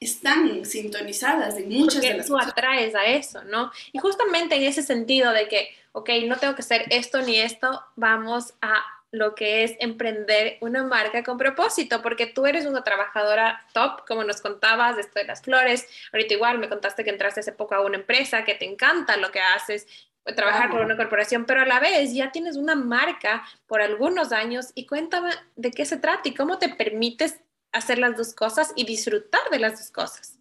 [0.05, 3.71] están sintonizadas en muchas Porque de las tú atraes a eso, ¿no?
[3.93, 7.83] Y justamente en ese sentido de que, ok, no tengo que hacer esto ni esto,
[7.97, 13.65] vamos a lo que es emprender una marca con propósito, porque tú eres una trabajadora
[13.73, 15.87] top, como nos contabas, de esto de las flores.
[16.13, 19.31] Ahorita igual me contaste que entraste hace poco a una empresa, que te encanta lo
[19.31, 19.87] que haces,
[20.33, 24.73] trabajar por una corporación, pero a la vez ya tienes una marca por algunos años
[24.75, 27.41] y cuéntame de qué se trata y cómo te permites
[27.75, 30.39] hacer las dos cosas y disfrutar de las dos cosas.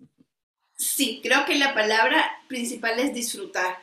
[0.76, 3.78] Sí, creo que la palabra principal es disfrutar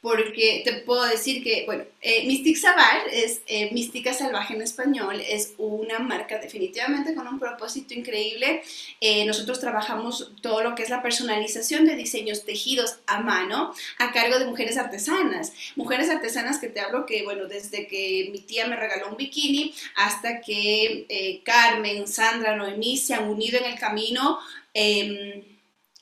[0.00, 5.20] porque te puedo decir que, bueno, eh, Mystic Sabar es eh, Mística Salvaje en español,
[5.26, 8.62] es una marca definitivamente con un propósito increíble.
[9.00, 14.12] Eh, nosotros trabajamos todo lo que es la personalización de diseños tejidos a mano a
[14.12, 15.52] cargo de mujeres artesanas.
[15.74, 19.74] Mujeres artesanas que te hablo que, bueno, desde que mi tía me regaló un bikini
[19.96, 24.38] hasta que eh, Carmen, Sandra, Noemí se han unido en el camino.
[24.72, 25.55] Eh,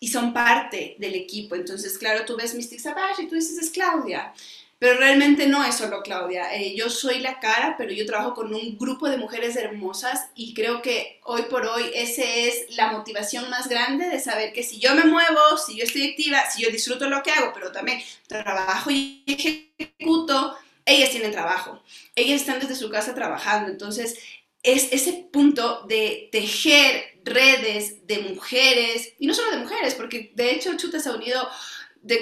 [0.04, 1.54] y son parte del equipo.
[1.54, 4.34] Entonces, claro, tú ves Mystic Savage y tú dices, es Claudia.
[4.78, 6.54] Pero realmente no es solo Claudia.
[6.54, 10.52] Eh, yo soy la cara, pero yo trabajo con un grupo de mujeres hermosas y
[10.52, 14.78] creo que hoy por hoy esa es la motivación más grande de saber que si
[14.78, 18.02] yo me muevo, si yo estoy activa, si yo disfruto lo que hago, pero también
[18.26, 21.82] trabajo y ejecuto, ellas tienen trabajo.
[22.14, 23.70] Ellas están desde su casa trabajando.
[23.70, 24.18] Entonces,
[24.62, 30.52] es ese punto de tejer redes de mujeres, y no solo de mujeres, porque de
[30.52, 31.48] hecho Chuta se ha unido,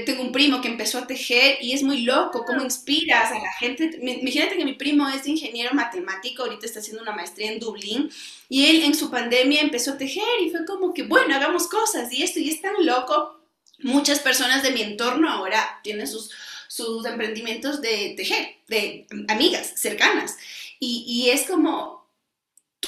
[0.06, 3.52] tengo un primo que empezó a tejer y es muy loco cómo inspiras a la
[3.58, 3.90] gente.
[4.00, 8.10] Imagínate que mi primo es ingeniero matemático, ahorita está haciendo una maestría en Dublín,
[8.48, 12.12] y él en su pandemia empezó a tejer y fue como que, bueno, hagamos cosas
[12.12, 13.40] y esto, y es tan loco.
[13.80, 16.30] Muchas personas de mi entorno ahora tienen sus,
[16.68, 20.36] sus emprendimientos de tejer, de amigas cercanas.
[20.78, 22.01] Y, y es como,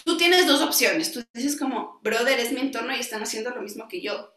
[0.03, 1.13] tú tienes dos opciones.
[1.13, 4.35] Tú dices como, brother, es mi entorno y están haciendo lo mismo que yo.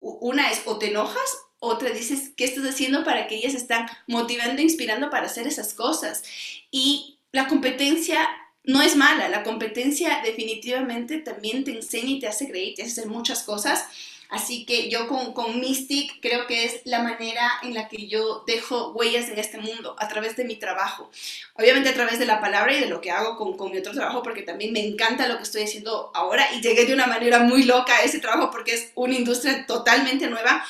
[0.00, 4.62] Una es o te enojas, otra dices, ¿qué estás haciendo para que ellas están motivando,
[4.62, 6.22] inspirando para hacer esas cosas?
[6.70, 8.28] Y la competencia
[8.62, 13.00] no es mala, la competencia definitivamente también te enseña y te hace creer, te hace
[13.00, 13.84] hacer muchas cosas.
[14.28, 18.44] Así que yo con, con Mystic creo que es la manera en la que yo
[18.46, 21.10] dejo huellas en este mundo, a través de mi trabajo.
[21.54, 23.94] Obviamente a través de la palabra y de lo que hago con, con mi otro
[23.94, 27.38] trabajo, porque también me encanta lo que estoy haciendo ahora y llegué de una manera
[27.38, 30.62] muy loca a ese trabajo porque es una industria totalmente nueva.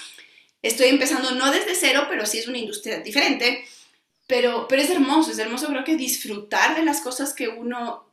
[0.63, 3.65] Estoy empezando no desde cero, pero sí es una industria diferente.
[4.29, 8.09] Pero, pero es hermoso, es hermoso creo que disfrutar de las cosas que uno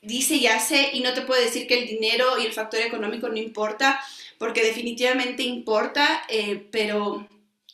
[0.00, 3.28] dice y hace y no te puedo decir que el dinero y el factor económico
[3.28, 4.00] no importa,
[4.42, 7.28] porque definitivamente importa, eh, pero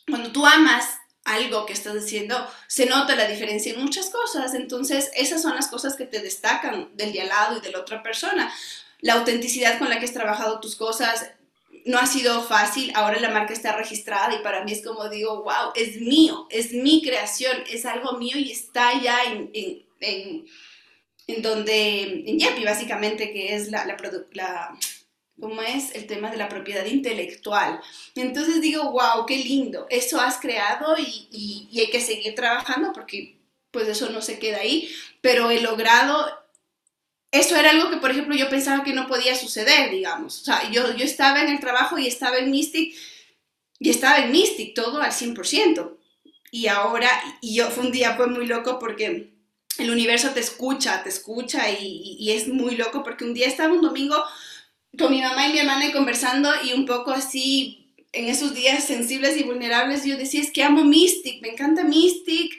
[0.07, 4.53] cuando tú amas algo que estás haciendo, se nota la diferencia en muchas cosas.
[4.53, 7.79] Entonces, esas son las cosas que te destacan del de al lado y de la
[7.79, 8.53] otra persona.
[9.01, 11.31] La autenticidad con la que has trabajado tus cosas
[11.85, 12.91] no ha sido fácil.
[12.93, 16.71] Ahora la marca está registrada y para mí es como digo, wow, es mío, es
[16.71, 20.45] mi creación, es algo mío y está ya en
[21.29, 23.85] en donde, en Yapi básicamente, que es la
[25.39, 25.95] ¿cómo es?
[25.95, 27.81] El tema de la propiedad intelectual.
[28.15, 31.27] Entonces digo, wow, qué lindo, eso has creado y,
[31.71, 33.37] y, hay que seguir trabajando porque
[33.71, 34.89] pues eso no se queda ahí,
[35.21, 36.27] pero he logrado,
[37.31, 40.69] eso era algo que por ejemplo yo pensaba que no podía suceder, digamos, o sea,
[40.71, 42.95] yo, yo estaba en el trabajo y estaba en Mystic
[43.79, 45.95] y estaba en Mystic todo al 100%.
[46.51, 47.09] Y ahora,
[47.41, 49.31] y yo fue un día fue muy loco porque
[49.77, 53.81] el universo te escucha, te escucha y, es muy loco porque un día estaba un
[53.81, 54.21] domingo
[54.97, 59.37] con mi mamá y mi hermana conversando y un poco así en esos días sensibles
[59.37, 62.53] y vulnerables yo decía es que amo Mystic, me encanta Mystic,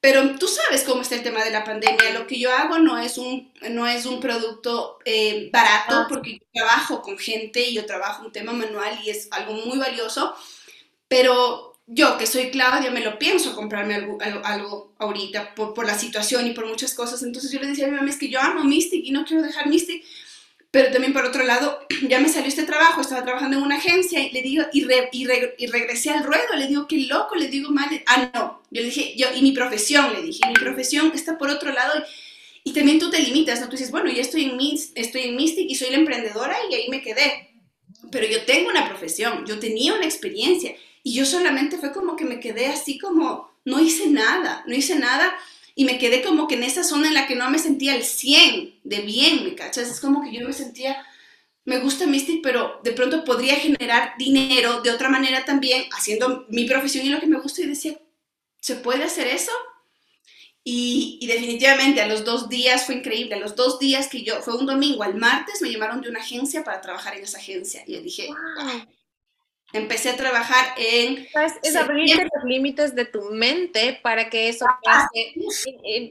[0.00, 2.12] pero tú sabes cómo está el tema de la pandemia.
[2.12, 6.06] Lo que yo hago no es un, no es un producto eh, barato ah.
[6.08, 9.78] porque yo trabajo con gente y yo trabajo un tema manual y es algo muy
[9.78, 10.34] valioso,
[11.06, 15.96] pero yo que soy Claudia me lo pienso comprarme algo, algo, ahorita por, por, la
[15.96, 17.22] situación y por muchas cosas.
[17.22, 19.42] Entonces yo le decía a mi mamá, es que yo amo Mystic y no quiero
[19.42, 20.04] dejar Mystic.
[20.72, 24.18] Pero también por otro lado, ya me salió este trabajo, estaba trabajando en una agencia
[24.20, 27.70] y le digo, y, y, y regresé al ruedo, le digo, qué loco, le digo,
[27.70, 31.36] mal, ah, no, yo le dije, yo, y mi profesión, le dije, mi profesión está
[31.36, 32.02] por otro lado
[32.64, 33.66] y también tú te limitas, ¿no?
[33.66, 34.58] Tú dices, bueno, ya estoy en,
[34.94, 37.50] estoy en Mystic y soy la emprendedora y ahí me quedé.
[38.10, 42.24] Pero yo tengo una profesión, yo tenía una experiencia y yo solamente fue como que
[42.24, 45.34] me quedé así como, no hice nada, no hice nada
[45.74, 48.04] y me quedé como que en esa zona en la que no me sentía el
[48.04, 49.90] 100 de bien, ¿me cachas?
[49.90, 51.04] Es como que yo me sentía,
[51.64, 56.64] me gusta Mystic, pero de pronto podría generar dinero de otra manera también, haciendo mi
[56.64, 57.98] profesión y lo que me gusta y decía,
[58.60, 59.52] ¿se puede hacer eso?
[60.64, 64.40] Y, y, definitivamente a los dos días fue increíble, a los dos días que yo,
[64.42, 67.82] fue un domingo, al martes me llamaron de una agencia para trabajar en esa agencia
[67.84, 68.86] y yo dije, wow
[69.72, 71.26] empecé a trabajar en...
[71.62, 75.34] Es, abrir los límites de tu mente para que eso ah, pase.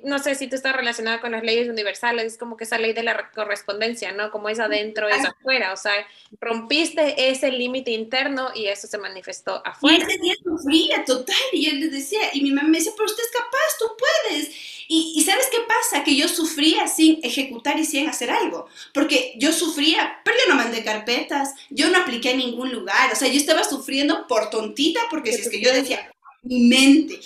[0.04, 2.94] no sé si tú estás relacionada con las leyes universales, es como que esa ley
[2.94, 4.32] de la correspondencia, ¿no?
[4.32, 5.74] Como es adentro, es afuera.
[5.74, 5.94] O sea,
[6.40, 9.98] rompiste ese límite interno y eso se manifestó afuera.
[9.98, 11.36] Y ese día sufría total.
[11.52, 14.71] Y él le decía, y mi mamá me decía, pero usted es capaz, tú puedes.
[14.94, 16.04] Y, ¿sabes qué pasa?
[16.04, 18.68] Que yo sufría sin ejecutar y sin hacer algo.
[18.94, 23.10] Porque yo sufría, pero yo no mandé carpetas, yo no apliqué a ningún lugar.
[23.14, 27.22] O sea, yo estaba sufriendo por tontita porque si es que yo decía, mi mente.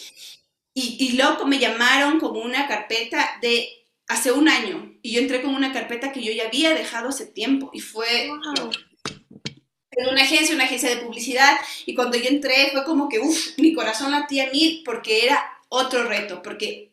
[0.76, 3.68] Y, y luego me llamaron con una carpeta de
[4.10, 5.00] hace un año.
[5.02, 7.72] Y yo entré con una carpeta que yo ya había dejado hace tiempo.
[7.74, 8.30] Y fue...
[9.98, 13.58] En una agencia, una agencia de publicidad, y cuando yo entré fue como que, uff,
[13.58, 16.92] mi corazón latía mil porque era otro reto, porque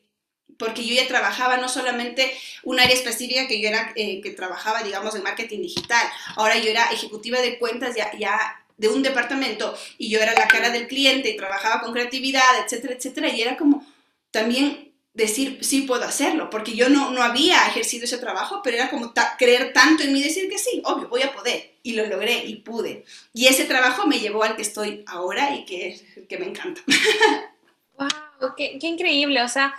[0.62, 4.84] porque yo ya trabajaba no solamente un área específica que yo era, eh, que trabajaba,
[4.84, 9.76] digamos, en marketing digital, ahora yo era ejecutiva de cuentas ya, ya de un departamento
[9.98, 13.56] y yo era la cara del cliente y trabajaba con creatividad, etcétera, etcétera, y era
[13.56, 13.84] como
[14.30, 18.88] también decir, sí puedo hacerlo, porque yo no, no había ejercido ese trabajo, pero era
[18.88, 22.44] como creer tanto en mí, decir que sí, obvio, voy a poder, y lo logré
[22.44, 23.04] y pude.
[23.34, 26.80] Y ese trabajo me llevó al que estoy ahora y que, que me encanta.
[27.98, 28.54] ¡Wow!
[28.56, 29.42] Qué, qué increíble!
[29.42, 29.74] O sea,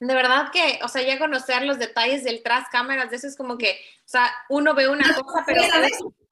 [0.00, 3.36] de verdad que, o sea, ya conocer los detalles del tras cámaras, de eso es
[3.36, 5.62] como que, o sea, uno ve una cosa, pero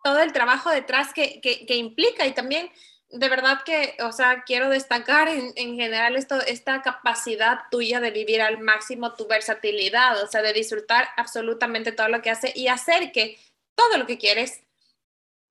[0.05, 2.71] todo el trabajo detrás que, que, implica y también,
[3.11, 8.13] de verdad que, o sea, quiero destacar en, en, general esto, esta capacidad tuya de
[8.13, 12.69] vivir al máximo tu versatilidad, o sea, de disfrutar absolutamente todo lo que hace y
[12.69, 13.39] hacer que
[13.75, 14.61] todo lo que quieres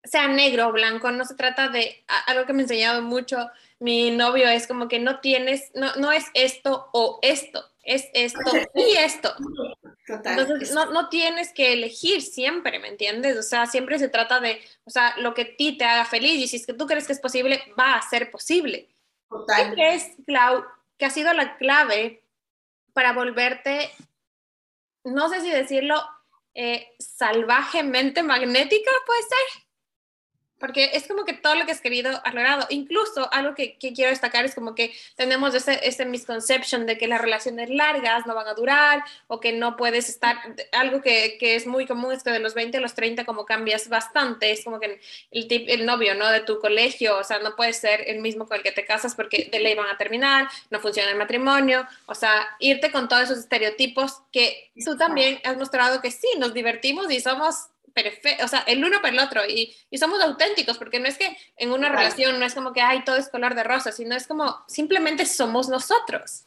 [0.05, 4.11] sea negro o blanco, no se trata de algo que me ha enseñado mucho mi
[4.11, 8.39] novio, es como que no tienes, no, no es esto o esto, es esto
[8.75, 9.33] y esto.
[10.07, 13.37] Entonces, no, no, tienes que elegir siempre, ¿me entiendes?
[13.37, 16.39] O sea, siempre se trata de, o sea, lo que a ti te haga feliz
[16.39, 18.89] y si es que tú crees que es posible, va a ser posible.
[19.29, 19.69] Total.
[19.69, 20.63] ¿Qué crees, Clau,
[20.97, 22.23] que ha sido la clave
[22.93, 23.91] para volverte,
[25.03, 26.01] no sé si decirlo,
[26.53, 29.64] eh, salvajemente magnética, puede ser?
[30.59, 32.65] Porque es como que todo lo que has querido has logrado.
[32.69, 37.07] Incluso algo que, que quiero destacar es como que tenemos ese, ese misconception de que
[37.07, 40.37] las relaciones largas no van a durar o que no puedes estar,
[40.71, 43.45] algo que, que, es muy común es que de los 20 a los 30 como
[43.45, 44.99] cambias bastante, es como que
[45.31, 46.29] el, tip, el novio, ¿no?
[46.29, 49.15] De tu colegio, o sea, no puede ser el mismo con el que te casas
[49.15, 53.23] porque de ley van a terminar, no funciona el matrimonio, o sea, irte con todos
[53.23, 58.47] esos estereotipos que tú también has mostrado que sí, nos divertimos y somos perfecto, o
[58.47, 61.71] sea, el uno para el otro y, y, somos auténticos, porque no es que en
[61.71, 64.63] una relación no es como que, ay, todo es color de rosa, sino es como
[64.67, 66.43] simplemente somos nosotros.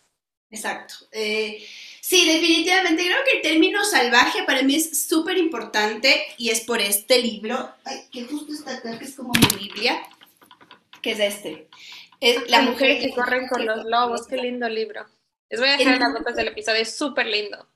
[0.51, 0.95] Exacto.
[1.11, 1.67] Eh,
[2.01, 6.81] sí, definitivamente creo que el término salvaje para mí es súper importante y es por
[6.81, 10.03] este libro, ay, que justo está acá, que es como mi Biblia,
[11.01, 11.69] que es este.
[12.21, 15.07] Es La mujer que, corren con los lobos, qué lindo libro.
[15.49, 17.67] Les voy a dejar las notas del episodio, es súper lindo.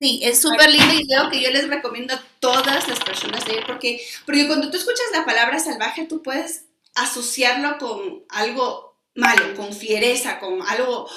[0.00, 3.64] Sí, es súper lindo y creo que yo les recomiendo a todas las personas leer
[3.66, 9.72] porque, porque cuando tú escuchas la palabra salvaje tú puedes asociarlo con algo malo, con
[9.72, 11.08] fiereza, con algo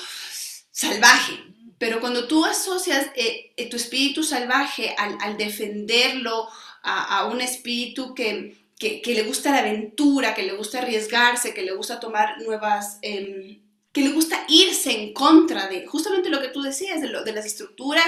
[0.71, 1.33] salvaje.
[1.77, 6.47] Pero cuando tú asocias eh, eh, tu espíritu salvaje al, defenderlo
[6.83, 11.73] a, un espíritu que, que, le gusta la aventura, que le gusta arriesgarse, que le
[11.73, 12.97] gusta tomar nuevas...
[13.01, 13.59] Em,
[13.91, 17.33] que le gusta irse en contra de justamente lo que tú decías, de, lo, de
[17.33, 18.05] las estructuras,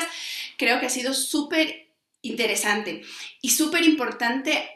[0.57, 1.89] creo que ha sido súper
[2.21, 3.03] interesante.
[3.41, 4.69] Y súper importante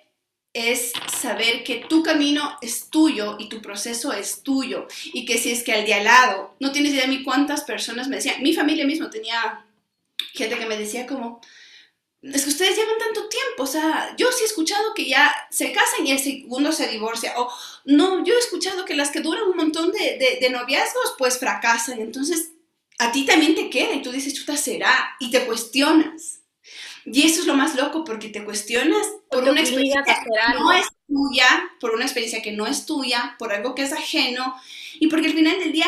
[0.54, 4.88] es saber que tu camino es tuyo y tu proceso es tuyo.
[5.14, 7.62] Y que si es que al de al lado, no tienes idea de mí cuántas
[7.62, 9.66] personas me decían, mi familia mismo tenía
[10.34, 11.42] gente que me decía como,
[12.22, 15.72] es que ustedes llevan tanto tiempo, o sea, yo sí he escuchado que ya se
[15.72, 17.52] casan y el segundo se divorcia, o
[17.86, 22.00] no, yo he escuchado que las que duran un montón de, de, noviazgos pues fracasan,
[22.00, 22.52] entonces
[22.98, 26.42] a ti también te queda y tú dices, chuta, será, y te cuestionas.
[27.06, 30.14] Y eso es lo más loco, porque te cuestionas por una experiencia que
[30.60, 34.56] no es tuya, por una experiencia que no es tuya, por algo que es ajeno,
[35.00, 35.88] y porque al final del día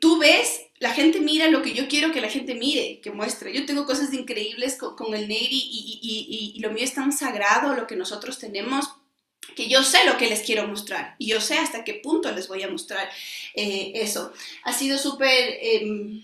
[0.00, 3.54] tú ves, la gente mira lo que yo quiero que la gente mire, que muestre.
[3.54, 7.86] Yo tengo cosas increíbles con, el Neri y, y, lo mío es tan sagrado, lo
[7.86, 8.90] que nosotros tenemos,
[9.54, 12.48] que yo sé lo que les quiero mostrar y yo sé hasta qué punto les
[12.48, 13.08] voy a mostrar
[13.54, 14.32] eh, eso.
[14.64, 16.22] Ha sido súper, em,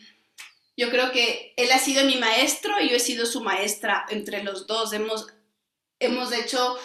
[0.77, 4.43] yo creo que él ha sido mi maestro y yo he sido su maestra entre
[4.43, 4.93] los dos.
[4.93, 5.27] Hemos,
[5.99, 6.79] hemos hecho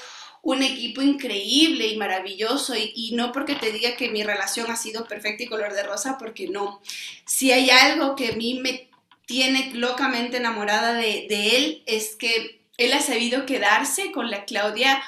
[0.46, 5.08] un equipo increíble y maravilloso y, no porque te diga que mi relación ha sido
[5.08, 6.82] perfecta y color de rosa, porque no.
[7.26, 8.88] Si hay algo que a mí me
[9.26, 15.02] tiene locamente enamorada de, de él es que él ha sabido quedarse con la Claudia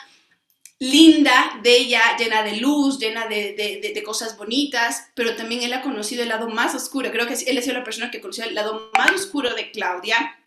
[0.80, 5.82] linda, bella, llena de luz, llena de, de, de, cosas bonitas, pero también él ha
[5.82, 7.12] conocido el lado más oscuro.
[7.12, 10.38] Creo que él ha sido la persona que conoció el lado más oscuro de Claudia.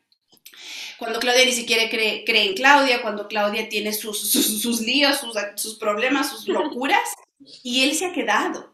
[0.98, 5.18] Cuando Claudia ni siquiera cree, cree en Claudia, cuando Claudia tiene sus, sus, sus líos,
[5.18, 7.08] sus, sus problemas, sus locuras,
[7.62, 8.69] y él se ha quedado.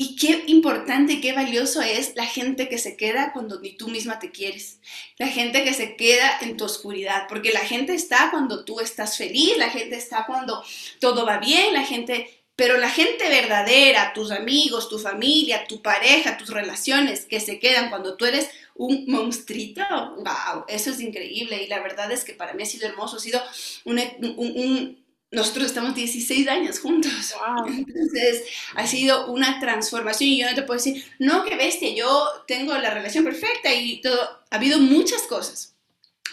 [0.00, 3.88] Y qué importante y qué valioso es la gente que se queda cuando ni tú
[3.88, 4.78] misma te quieres.
[5.18, 7.26] La gente que se queda en tu oscuridad.
[7.28, 10.62] Porque la gente está cuando tú estás feliz, la gente está cuando
[11.00, 12.44] todo va bien, la gente...
[12.54, 17.88] Pero la gente verdadera, tus amigos, tu familia, tu pareja, tus relaciones que se quedan
[17.88, 19.82] cuando tú eres un monstruito,
[20.16, 21.62] wow, eso es increíble.
[21.62, 23.40] Y la verdad es que para mí ha sido hermoso, ha sido
[23.84, 24.00] un,
[24.36, 24.98] un
[25.30, 27.34] nosotros estamos 16 años juntos.
[27.66, 32.44] Entonces, ha sido una transformación y yo no te puedo decir, no, que bestia, yo
[32.46, 34.20] tengo la relación perfecta y todo.
[34.50, 35.74] Ha habido muchas cosas.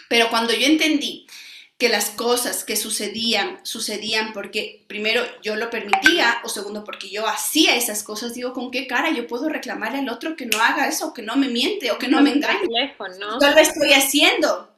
[0.08, 1.28] Pero cuando yo entendí
[1.78, 7.28] que las cosas que sucedían, sucedían porque primero yo lo permitía o segundo porque yo
[7.28, 10.88] hacía esas cosas, digo, ¿con qué cara yo puedo reclamarle al otro que no haga
[10.88, 12.68] eso, que no me miente o que no, me engañe?
[12.70, 13.42] Lejos, ¿no?
[13.42, 14.75] Yo lo estoy haciendo.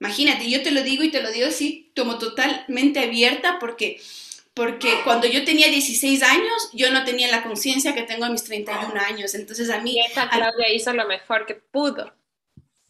[0.00, 4.00] Imagínate, yo te lo digo y te lo digo así como totalmente abierta porque,
[4.54, 8.42] porque cuando yo tenía 16 años, yo no tenía la conciencia que tengo a mis
[8.44, 9.34] 31 años.
[9.34, 9.96] Entonces a mí...
[9.96, 12.14] Y esta Claudia hizo lo mejor que pudo.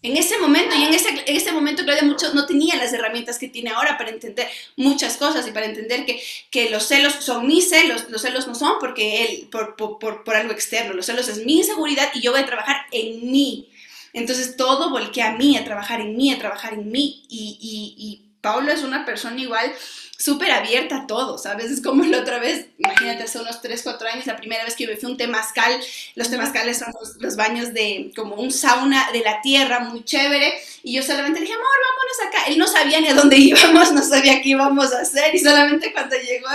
[0.03, 3.39] En ese momento, y en ese, en ese momento Claudia mucho, no tenía las herramientas
[3.39, 7.47] que tiene ahora para entender muchas cosas y para entender que, que los celos son
[7.47, 11.05] mis celos, los celos no son porque él, por, por, por, por algo externo, los
[11.05, 13.69] celos es mi inseguridad y yo voy a trabajar en mí.
[14.13, 17.25] Entonces todo volqué a mí, a trabajar en mí, a trabajar en mí.
[17.29, 19.73] Y, y, y Paulo es una persona igual
[20.21, 21.71] súper abierta a todo, ¿sabes?
[21.71, 24.87] Es como la otra vez, imagínate, hace unos 3, 4 años, la primera vez que
[24.87, 25.81] me fui a un temazcal,
[26.15, 30.53] los temazcales son los, baños de como un sauna de la tierra, muy chévere,
[30.83, 32.53] y yo solamente dije, amor, vámonos acá.
[32.53, 35.93] Él no sabía ni a dónde íbamos, no sabía qué íbamos a hacer, y solamente
[35.93, 36.49] cuando llegó,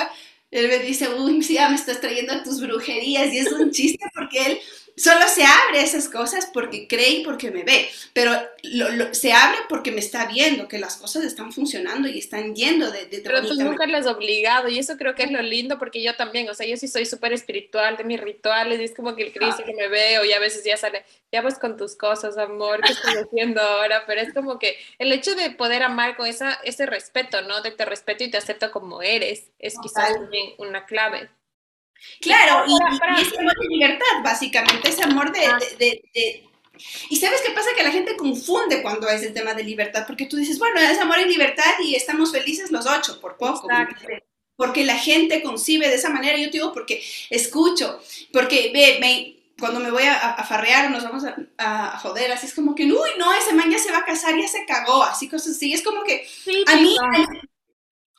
[0.51, 3.71] él me dice, uy, sí, ya me estás trayendo a tus brujerías, y es un
[3.71, 4.59] chiste porque él
[4.97, 8.31] solo se abre esas cosas porque cree y porque me ve, pero
[9.11, 13.05] se abre porque me está viendo que las cosas están funcionando y están yendo de,
[13.05, 16.01] de Pero tú nunca le has obligado y eso creo que es lo lindo porque
[16.01, 19.15] yo también, o sea, yo sí soy súper espiritual de mis rituales y es como
[19.15, 21.95] que el Cristo que me veo y a veces ya sale, ya vas con tus
[21.95, 24.05] cosas, amor, ¿qué estoy haciendo ahora?
[24.07, 27.61] Pero es como que el hecho de poder amar con esa, ese respeto, ¿no?
[27.61, 31.29] De te respeto y te acepto como eres, es quizás también una clave.
[32.21, 32.75] Claro, y,
[33.21, 35.59] ese amor de libertad, básicamente, ese amor ah.
[35.77, 36.49] de, de,
[37.09, 37.69] Y sabes qué pasa?
[37.75, 40.99] Que la gente confunde cuando es el tema de libertad, porque tú dices, bueno, es
[40.99, 43.67] amor y libertad y estamos felices los ocho, por poco.
[44.57, 47.99] Porque la gente concibe de esa manera, yo te digo, porque escucho,
[48.31, 52.45] porque ve, me, cuando me voy a, a farrear nos vamos a, a, joder, así
[52.47, 55.03] es como que, uy, no, ese man ya se va a casar, ya se cagó,
[55.03, 56.25] así cosas así, es como que
[56.67, 56.95] a mí,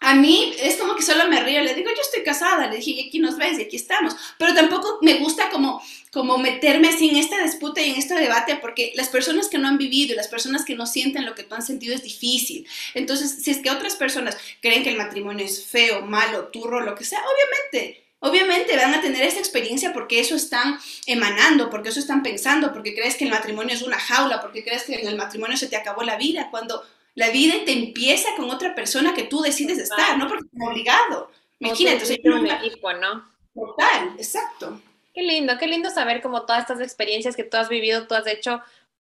[0.01, 2.91] a mí es como que solo me río, le digo, yo estoy casada, le dije,
[2.91, 4.15] y aquí nos ves, y aquí estamos.
[4.39, 5.83] Pero tampoco me gusta como,
[6.13, 9.69] como meterme así en esta disputa y en este debate, porque las personas que no
[9.69, 12.67] han vivido y las personas que no sienten lo que tú has sentido es difícil.
[12.95, 16.95] Entonces, si es que otras personas creen que el matrimonio es feo, malo, turro, lo
[16.95, 22.01] que sea, obviamente, Obviamente van a tener esa experiencia porque eso están emanando, porque eso
[22.01, 25.17] están pensando, porque crees que el matrimonio es una jaula, porque crees que en el
[25.17, 26.83] matrimonio se te acabó la vida, cuando
[27.17, 31.31] la vida te empieza con otra persona que tú decides estar, no porque estás obligado.
[31.59, 33.27] Imagínate, entonces un equipo, ¿no?
[33.55, 34.81] Total, exacto.
[35.15, 38.27] Qué lindo, qué lindo saber como todas estas experiencias que tú has vivido, tú has
[38.27, 38.61] hecho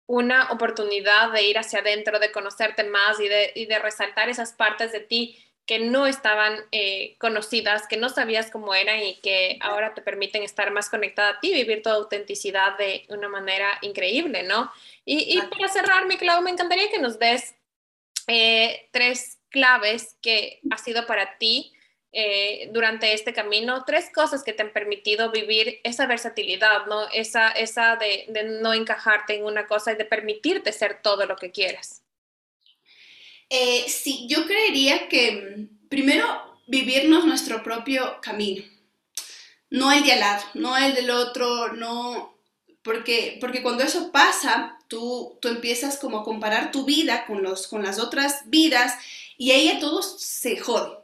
[0.06, 4.52] una oportunidad de ir hacia adentro, de conocerte más y de, y de resaltar esas
[4.52, 5.36] partes de ti
[5.66, 10.44] que no estaban eh, conocidas, que no sabías cómo eran y que ahora te permiten
[10.44, 14.70] estar más conectada a ti, vivir tu autenticidad de una manera increíble, ¿no?
[15.04, 17.56] Y, y para cerrar, mi Clau, me encantaría que nos des
[18.26, 21.72] eh, tres claves que ha sido para ti
[22.18, 27.06] eh, durante este camino, tres cosas que te han permitido vivir esa versatilidad, ¿no?
[27.12, 28.26] Esa, esa de,
[28.62, 32.02] no encajarte en una cosa y de permitirte ser todo lo que quieras.
[33.50, 38.64] Eh, sí, yo creería que mm, primero vivirnos nuestro propio camino,
[39.68, 42.34] no el de al lado, no el del otro, no,
[42.82, 47.66] porque, porque cuando eso pasa, tú, tú empiezas como a comparar tu vida con, los,
[47.66, 48.94] con las otras vidas
[49.36, 50.98] y ahí a todos se jode.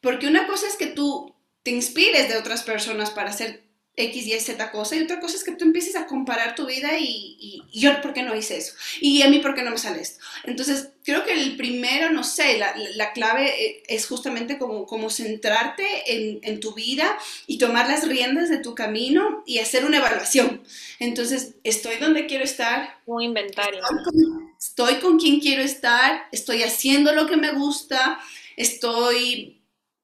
[0.00, 3.64] Porque una cosa es que tú te inspires de otras personas para hacer
[3.96, 6.98] X, Y, Z cosa, y otra cosa es que tú empieces a comparar tu vida
[6.98, 7.36] y,
[7.72, 8.74] y, yo, ¿por qué no hice eso?
[9.00, 10.22] Y a mí, ¿por qué no me sale esto?
[10.44, 15.10] Entonces, creo que el primero, no sé, la, la clave eh, es justamente como, como
[15.10, 19.98] centrarte en, en, tu vida y tomar las riendas de tu camino y hacer una
[19.98, 20.62] evaluación.
[20.98, 22.98] Entonces, ¿estoy donde quiero estar?
[23.06, 23.80] Un inventario.
[23.82, 28.18] Estoy con, estoy con quien quiero estar, estoy haciendo lo que me gusta,
[28.56, 29.60] estoy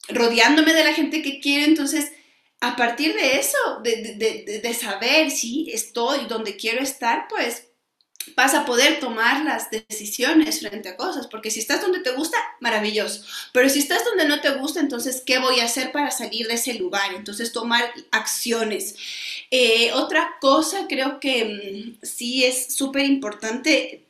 [0.09, 2.13] rodeándome de la gente que quiero, entonces
[2.61, 7.70] a partir de eso, de, saber si estoy donde quiero estar, pues
[8.37, 12.37] vas a poder tomar las decisiones frente a cosas, porque si estás donde te gusta,
[12.61, 16.47] maravilloso, pero si estás donde no te gusta, entonces, ¿qué voy a hacer para salir
[16.47, 17.15] de ese lugar?
[17.15, 18.97] Entonces, tomar acciones.
[19.51, 24.07] Eh, otra cosa, creo que mm, sí es súper importante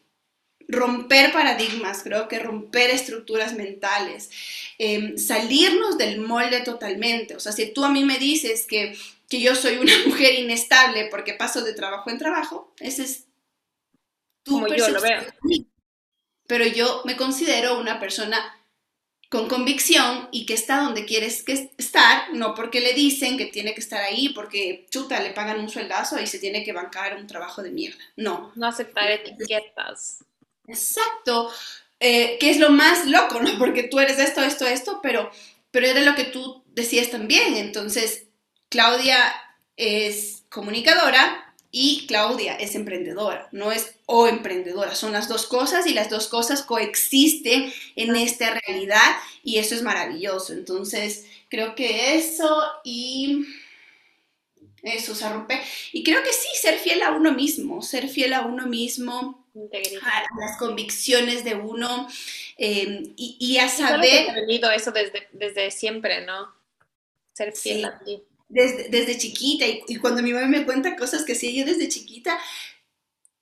[0.69, 4.31] romper paradigmas, creo que romper estructuras mentales,
[4.79, 7.35] em, salirnos del molde totalmente.
[7.37, 8.97] O sea, si tú a mí me dices que,
[9.29, 13.25] que yo soy una mujer inestable porque paso de trabajo en trabajo, ese es
[14.51, 15.23] Como yo lo veo.
[16.47, 18.57] Pero yo me considero una persona
[19.31, 23.75] con convicción y que está donde quieres que estar, no porque le dicen que tiene
[23.75, 27.29] que estar ahí, porque chuta, le pagan un sueldazo y se tiene que bancar un
[27.29, 28.03] trabajo de mierda.
[28.17, 28.51] No.
[28.57, 30.25] No aceptar etiquetas.
[30.67, 31.49] Exacto,
[32.01, 33.57] eh, que es lo más loco, ¿no?
[33.57, 35.31] Porque tú eres esto, esto, esto, pero,
[35.71, 37.57] pero era lo que tú decías también.
[37.57, 38.27] Entonces,
[38.69, 39.33] Claudia
[39.77, 45.95] es comunicadora y Claudia es emprendedora, no es o emprendedora, son las dos cosas y
[45.95, 50.53] las dos cosas coexisten en esta realidad y eso es maravilloso.
[50.53, 53.47] Entonces, creo que eso y
[54.83, 55.61] eso se rompe.
[55.93, 59.47] Y creo que sí, ser fiel a uno mismo, ser fiel a uno mismo
[60.03, 62.09] a las convicciones de uno
[62.57, 64.31] em, y, a saber...
[64.31, 66.55] Ha venido eso desde, desde siempre, ¿no?
[67.33, 68.23] Ser fiel a ti.
[68.53, 72.37] Desde, desde chiquita y, cuando mi mamá me cuenta cosas que hacía yo desde chiquita,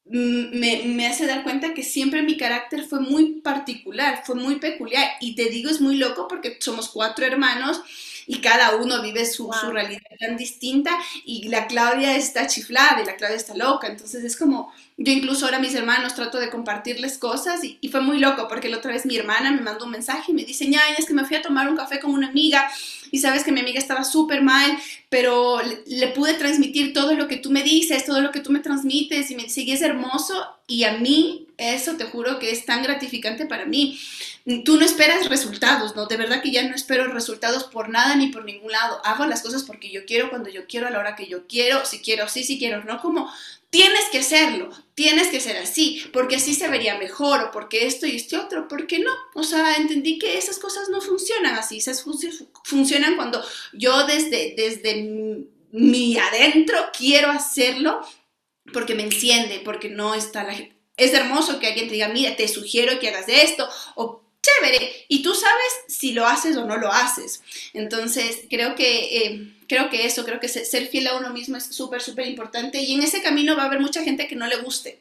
[0.04, 4.56] mm, me, me, hace dar cuenta que siempre mi carácter fue muy particular, fue muy
[4.56, 5.08] peculiar.
[5.20, 7.80] Y te digo, es muy loco porque somos cuatro hermanos
[8.26, 10.90] y cada uno vive su, su, realidad tan distinta
[11.24, 14.70] y la Claudia está chiflada y la Claudia está loca, entonces es como,
[15.00, 18.78] yo incluso ahora mis hermanos trato de compartirles cosas y, fue muy loco porque la
[18.78, 21.24] otra vez mi hermana me mandó un mensaje y me dice, ñaña, es que me
[21.24, 22.68] fui a tomar un café con una amiga
[23.12, 24.76] y sabes que mi amiga estaba súper mal,
[25.08, 28.58] pero le, pude transmitir todo lo que tú me dices, todo lo que tú me
[28.58, 32.82] transmites y me dice, es hermoso y a mí eso te juro que es tan
[32.82, 33.98] gratificante para mí
[34.64, 36.06] tú no esperas resultados, ¿no?
[36.06, 39.00] De verdad que ya no espero resultados por nada ni por ningún lado.
[39.04, 41.84] Hago las cosas porque yo quiero, cuando yo quiero, a la hora que yo quiero,
[41.84, 43.30] si quiero, sí, si quiero, no como
[43.70, 48.06] tienes que hacerlo, tienes que ser así, porque así se vería mejor, o porque esto
[48.06, 49.10] y este otro, ¿por qué no?
[49.34, 52.04] O sea, entendí que esas cosas no funcionan así, esas
[52.64, 53.42] funcionan cuando
[53.72, 58.00] yo desde, desde mi adentro quiero hacerlo
[58.72, 60.76] porque me enciende, porque no está la gente.
[60.96, 65.06] Es hermoso que alguien te diga, mira, te sugiero que hagas esto, o chévere.
[65.08, 67.42] Y tú sabes si lo haces o no lo haces.
[67.72, 71.64] Entonces, creo que, eh, creo que eso, creo que ser fiel a uno mismo es
[71.66, 72.80] súper, súper importante.
[72.80, 75.00] Y en ese camino va a haber mucha gente que no le guste.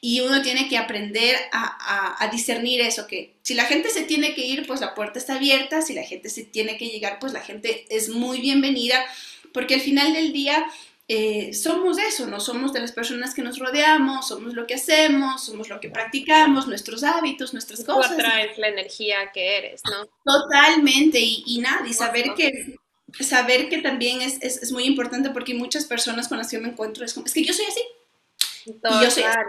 [0.00, 4.34] Y uno tiene que aprender a, a discernir eso, que si la gente se tiene
[4.34, 5.82] que ir, pues la puerta está abierta.
[5.82, 9.04] Si la gente se tiene que llegar, pues la gente es muy bienvenida.
[9.52, 10.66] Porque al final del día
[11.10, 15.42] eh, somos eso, no somos de las personas que nos rodeamos, somos lo que hacemos,
[15.46, 18.08] somos lo que practicamos, nuestros hábitos, nuestras cosas.
[18.08, 20.06] Tú atraes la energía que eres, ¿no?
[20.22, 22.76] Totalmente, y, y nada, y saber que,
[23.20, 26.62] saber que también es, es, es, muy importante porque muchas personas con las que yo
[26.62, 27.82] me encuentro es como, es que yo soy así.
[28.66, 29.40] y yo soy así.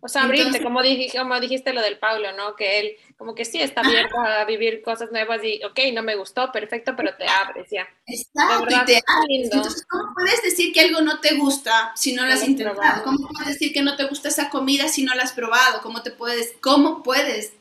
[0.00, 2.54] O sea, abrirte, como, dijiste, como dijiste lo del Pablo, ¿no?
[2.54, 6.14] Que él como que sí está abierto a vivir cosas nuevas y, ok, no me
[6.14, 7.88] gustó, perfecto, pero te abres ya.
[8.06, 9.52] Exacto, y te abres.
[9.52, 13.02] Entonces, ¿cómo puedes decir que algo no te gusta si no lo has intentado?
[13.02, 15.80] ¿Cómo puedes decir que no te gusta esa comida si no la has probado?
[15.82, 17.54] ¿Cómo, te puedes, cómo puedes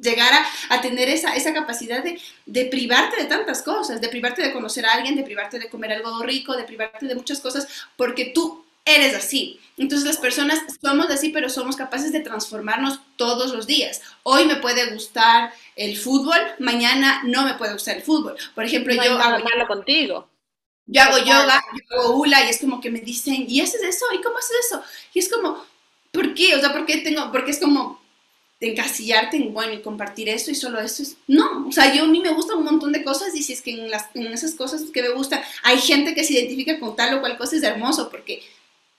[0.00, 4.42] llegar a, a tener esa, esa capacidad de, de, privarte de tantas cosas, de privarte
[4.42, 7.66] de conocer a alguien, de privarte de comer algo rico, de privarte de muchas cosas,
[7.96, 9.60] porque tú eres así.
[9.76, 14.02] Entonces las personas somos así, pero somos capaces de transformarnos todos los días.
[14.22, 18.36] Hoy me puede gustar el fútbol, mañana no me puede gustar el fútbol.
[18.54, 20.28] Por ejemplo, no yo hago malo contigo.
[20.86, 24.06] Yo hago yoga, yo hago hula y es como que me dicen, ¿y haces eso?
[24.12, 24.82] ¿Y cómo haces eso?
[25.14, 25.64] Y es como,
[26.10, 26.56] ¿por qué?
[26.56, 27.30] O sea, ¿por qué tengo?
[27.30, 27.99] Porque es como
[28.60, 32.06] encasillarte en, bueno, y compartir eso y solo eso es, no, o sea, yo a
[32.06, 34.54] mí me gustan un montón de cosas y si es que en, las, en esas
[34.54, 37.62] cosas que me gustan hay gente que se identifica con tal o cual cosa es
[37.62, 38.42] hermoso porque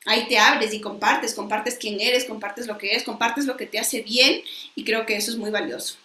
[0.05, 3.67] ahí te abres y compartes, compartes quién eres, compartes lo que es, compartes lo que
[3.67, 4.41] te hace bien
[4.73, 5.97] y creo que eso es muy valioso.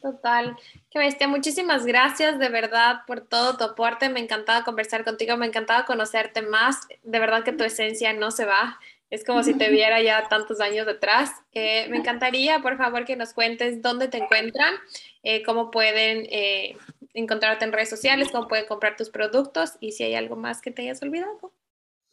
[0.00, 0.56] Total,
[0.90, 1.28] qué bestia.
[1.28, 4.08] Muchísimas gracias de verdad por todo tu aporte.
[4.08, 6.88] Me encantaba conversar contigo, me encantaba conocerte más.
[7.04, 8.80] De verdad que tu esencia no se va.
[9.12, 11.32] Es como si te viera ya tantos años detrás.
[11.52, 14.74] Eh, me encantaría, por favor, que nos cuentes dónde te encuentran,
[15.22, 16.78] eh, cómo pueden eh,
[17.12, 20.70] encontrarte en redes sociales, cómo pueden comprar tus productos y si hay algo más que
[20.70, 21.52] te hayas olvidado.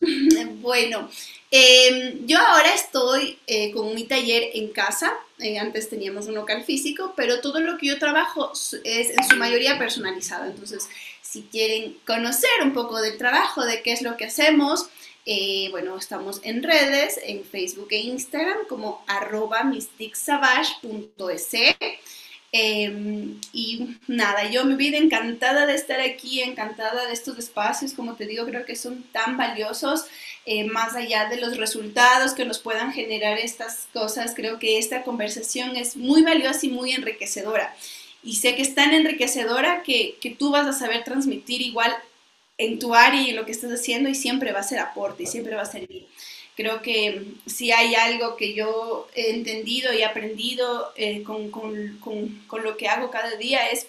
[0.61, 1.09] Bueno,
[1.51, 3.39] eh, yo ahora estoy
[3.73, 5.13] con mi taller en casa.
[5.61, 8.51] Antes teníamos un local físico, pero todo lo que yo trabajo
[8.83, 10.45] es en su mayoría personalizado.
[10.45, 10.89] Entonces,
[11.21, 14.89] si quieren conocer un poco del trabajo, de qué es lo que hacemos,
[15.25, 21.53] eh, bueno, estamos en redes, en Facebook e Instagram como arroba mysticsavage.es.
[22.51, 28.15] Eh, y nada, yo me vida encantada de estar aquí, encantada de estos espacios, como
[28.15, 30.05] te digo, creo que son tan valiosos,
[30.45, 35.03] eh, más allá de los resultados que nos puedan generar estas cosas, creo que esta
[35.03, 37.75] conversación es muy valiosa y muy enriquecedora.
[38.23, 41.93] Y sé que es tan enriquecedora que, que tú vas a saber transmitir igual
[42.59, 45.23] en tu área y en lo que estás haciendo y siempre va a ser aporte
[45.23, 46.05] y siempre va a servir.
[46.55, 52.43] Creo que si hay algo que yo he entendido y aprendido eh, con, con, con,
[52.47, 53.87] con, lo que hago cada día es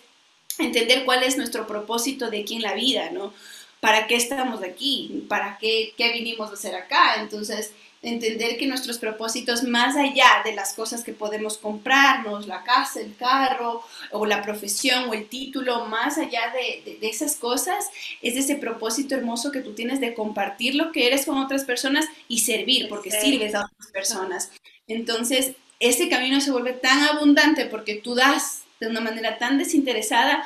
[0.59, 3.35] entender cuál es nuestro propósito de aquí en la vida, ¿no?
[3.81, 5.25] ¿Para qué estamos aquí?
[5.29, 7.17] ¿Para qué, qué vinimos a hacer acá?
[7.21, 7.73] Entonces,
[8.03, 13.15] entender que nuestros propósitos, más allá de las cosas que podemos comprarnos, la casa, el
[13.17, 17.91] carro, o la profesión, o el título, más allá de, de, de, esas cosas,
[18.23, 22.07] es ese propósito hermoso que tú tienes de compartir lo que eres con otras personas
[22.27, 23.19] y servir, porque sí.
[23.21, 24.51] sirves a otras personas.
[24.89, 30.43] Entonces, ese camino se vuelve tan abundante porque tú das de una manera tan desinteresada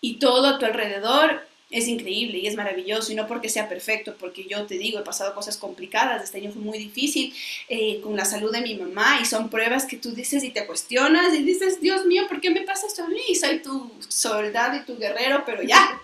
[0.00, 4.14] y todo a tu alrededor es increíble y es maravilloso y no porque sea perfecto,
[4.18, 7.34] porque yo te digo, he pasado cosas complicadas, este año fue muy difícil
[7.68, 10.66] eh, con la salud de mi mamá y son pruebas que tú dices y te
[10.66, 13.34] cuestionas y dices, Dios mío, ¿por qué me pasa esto a mí?
[13.34, 16.00] Soy tu soldado y tu guerrero, pero ya.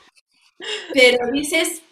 [0.95, 1.83] Pero dices,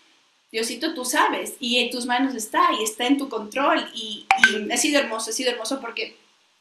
[0.52, 4.70] Diosito, tú sabes y en tus manos está y está en tu control y, y
[4.70, 6.16] ha sido hermoso, ha sido hermoso porque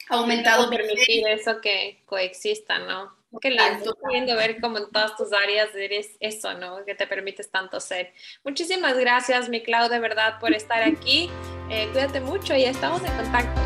[0.10, 0.70] aumentado.
[0.70, 3.21] permitir eso que coexista, ¿no?
[3.40, 6.84] Qué lindo, lindo ver cómo en todas tus áreas eres eso, ¿no?
[6.86, 8.14] Que te permites tanto ser.
[8.44, 11.30] Muchísimas gracias, mi Clau, de verdad, por estar aquí.
[11.70, 13.62] Eh, cuídate mucho y estamos en contacto.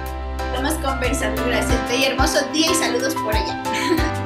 [0.54, 1.44] Estamos conversando.
[1.48, 2.00] Gracias.
[2.00, 4.22] Y hermoso día y saludos por allá.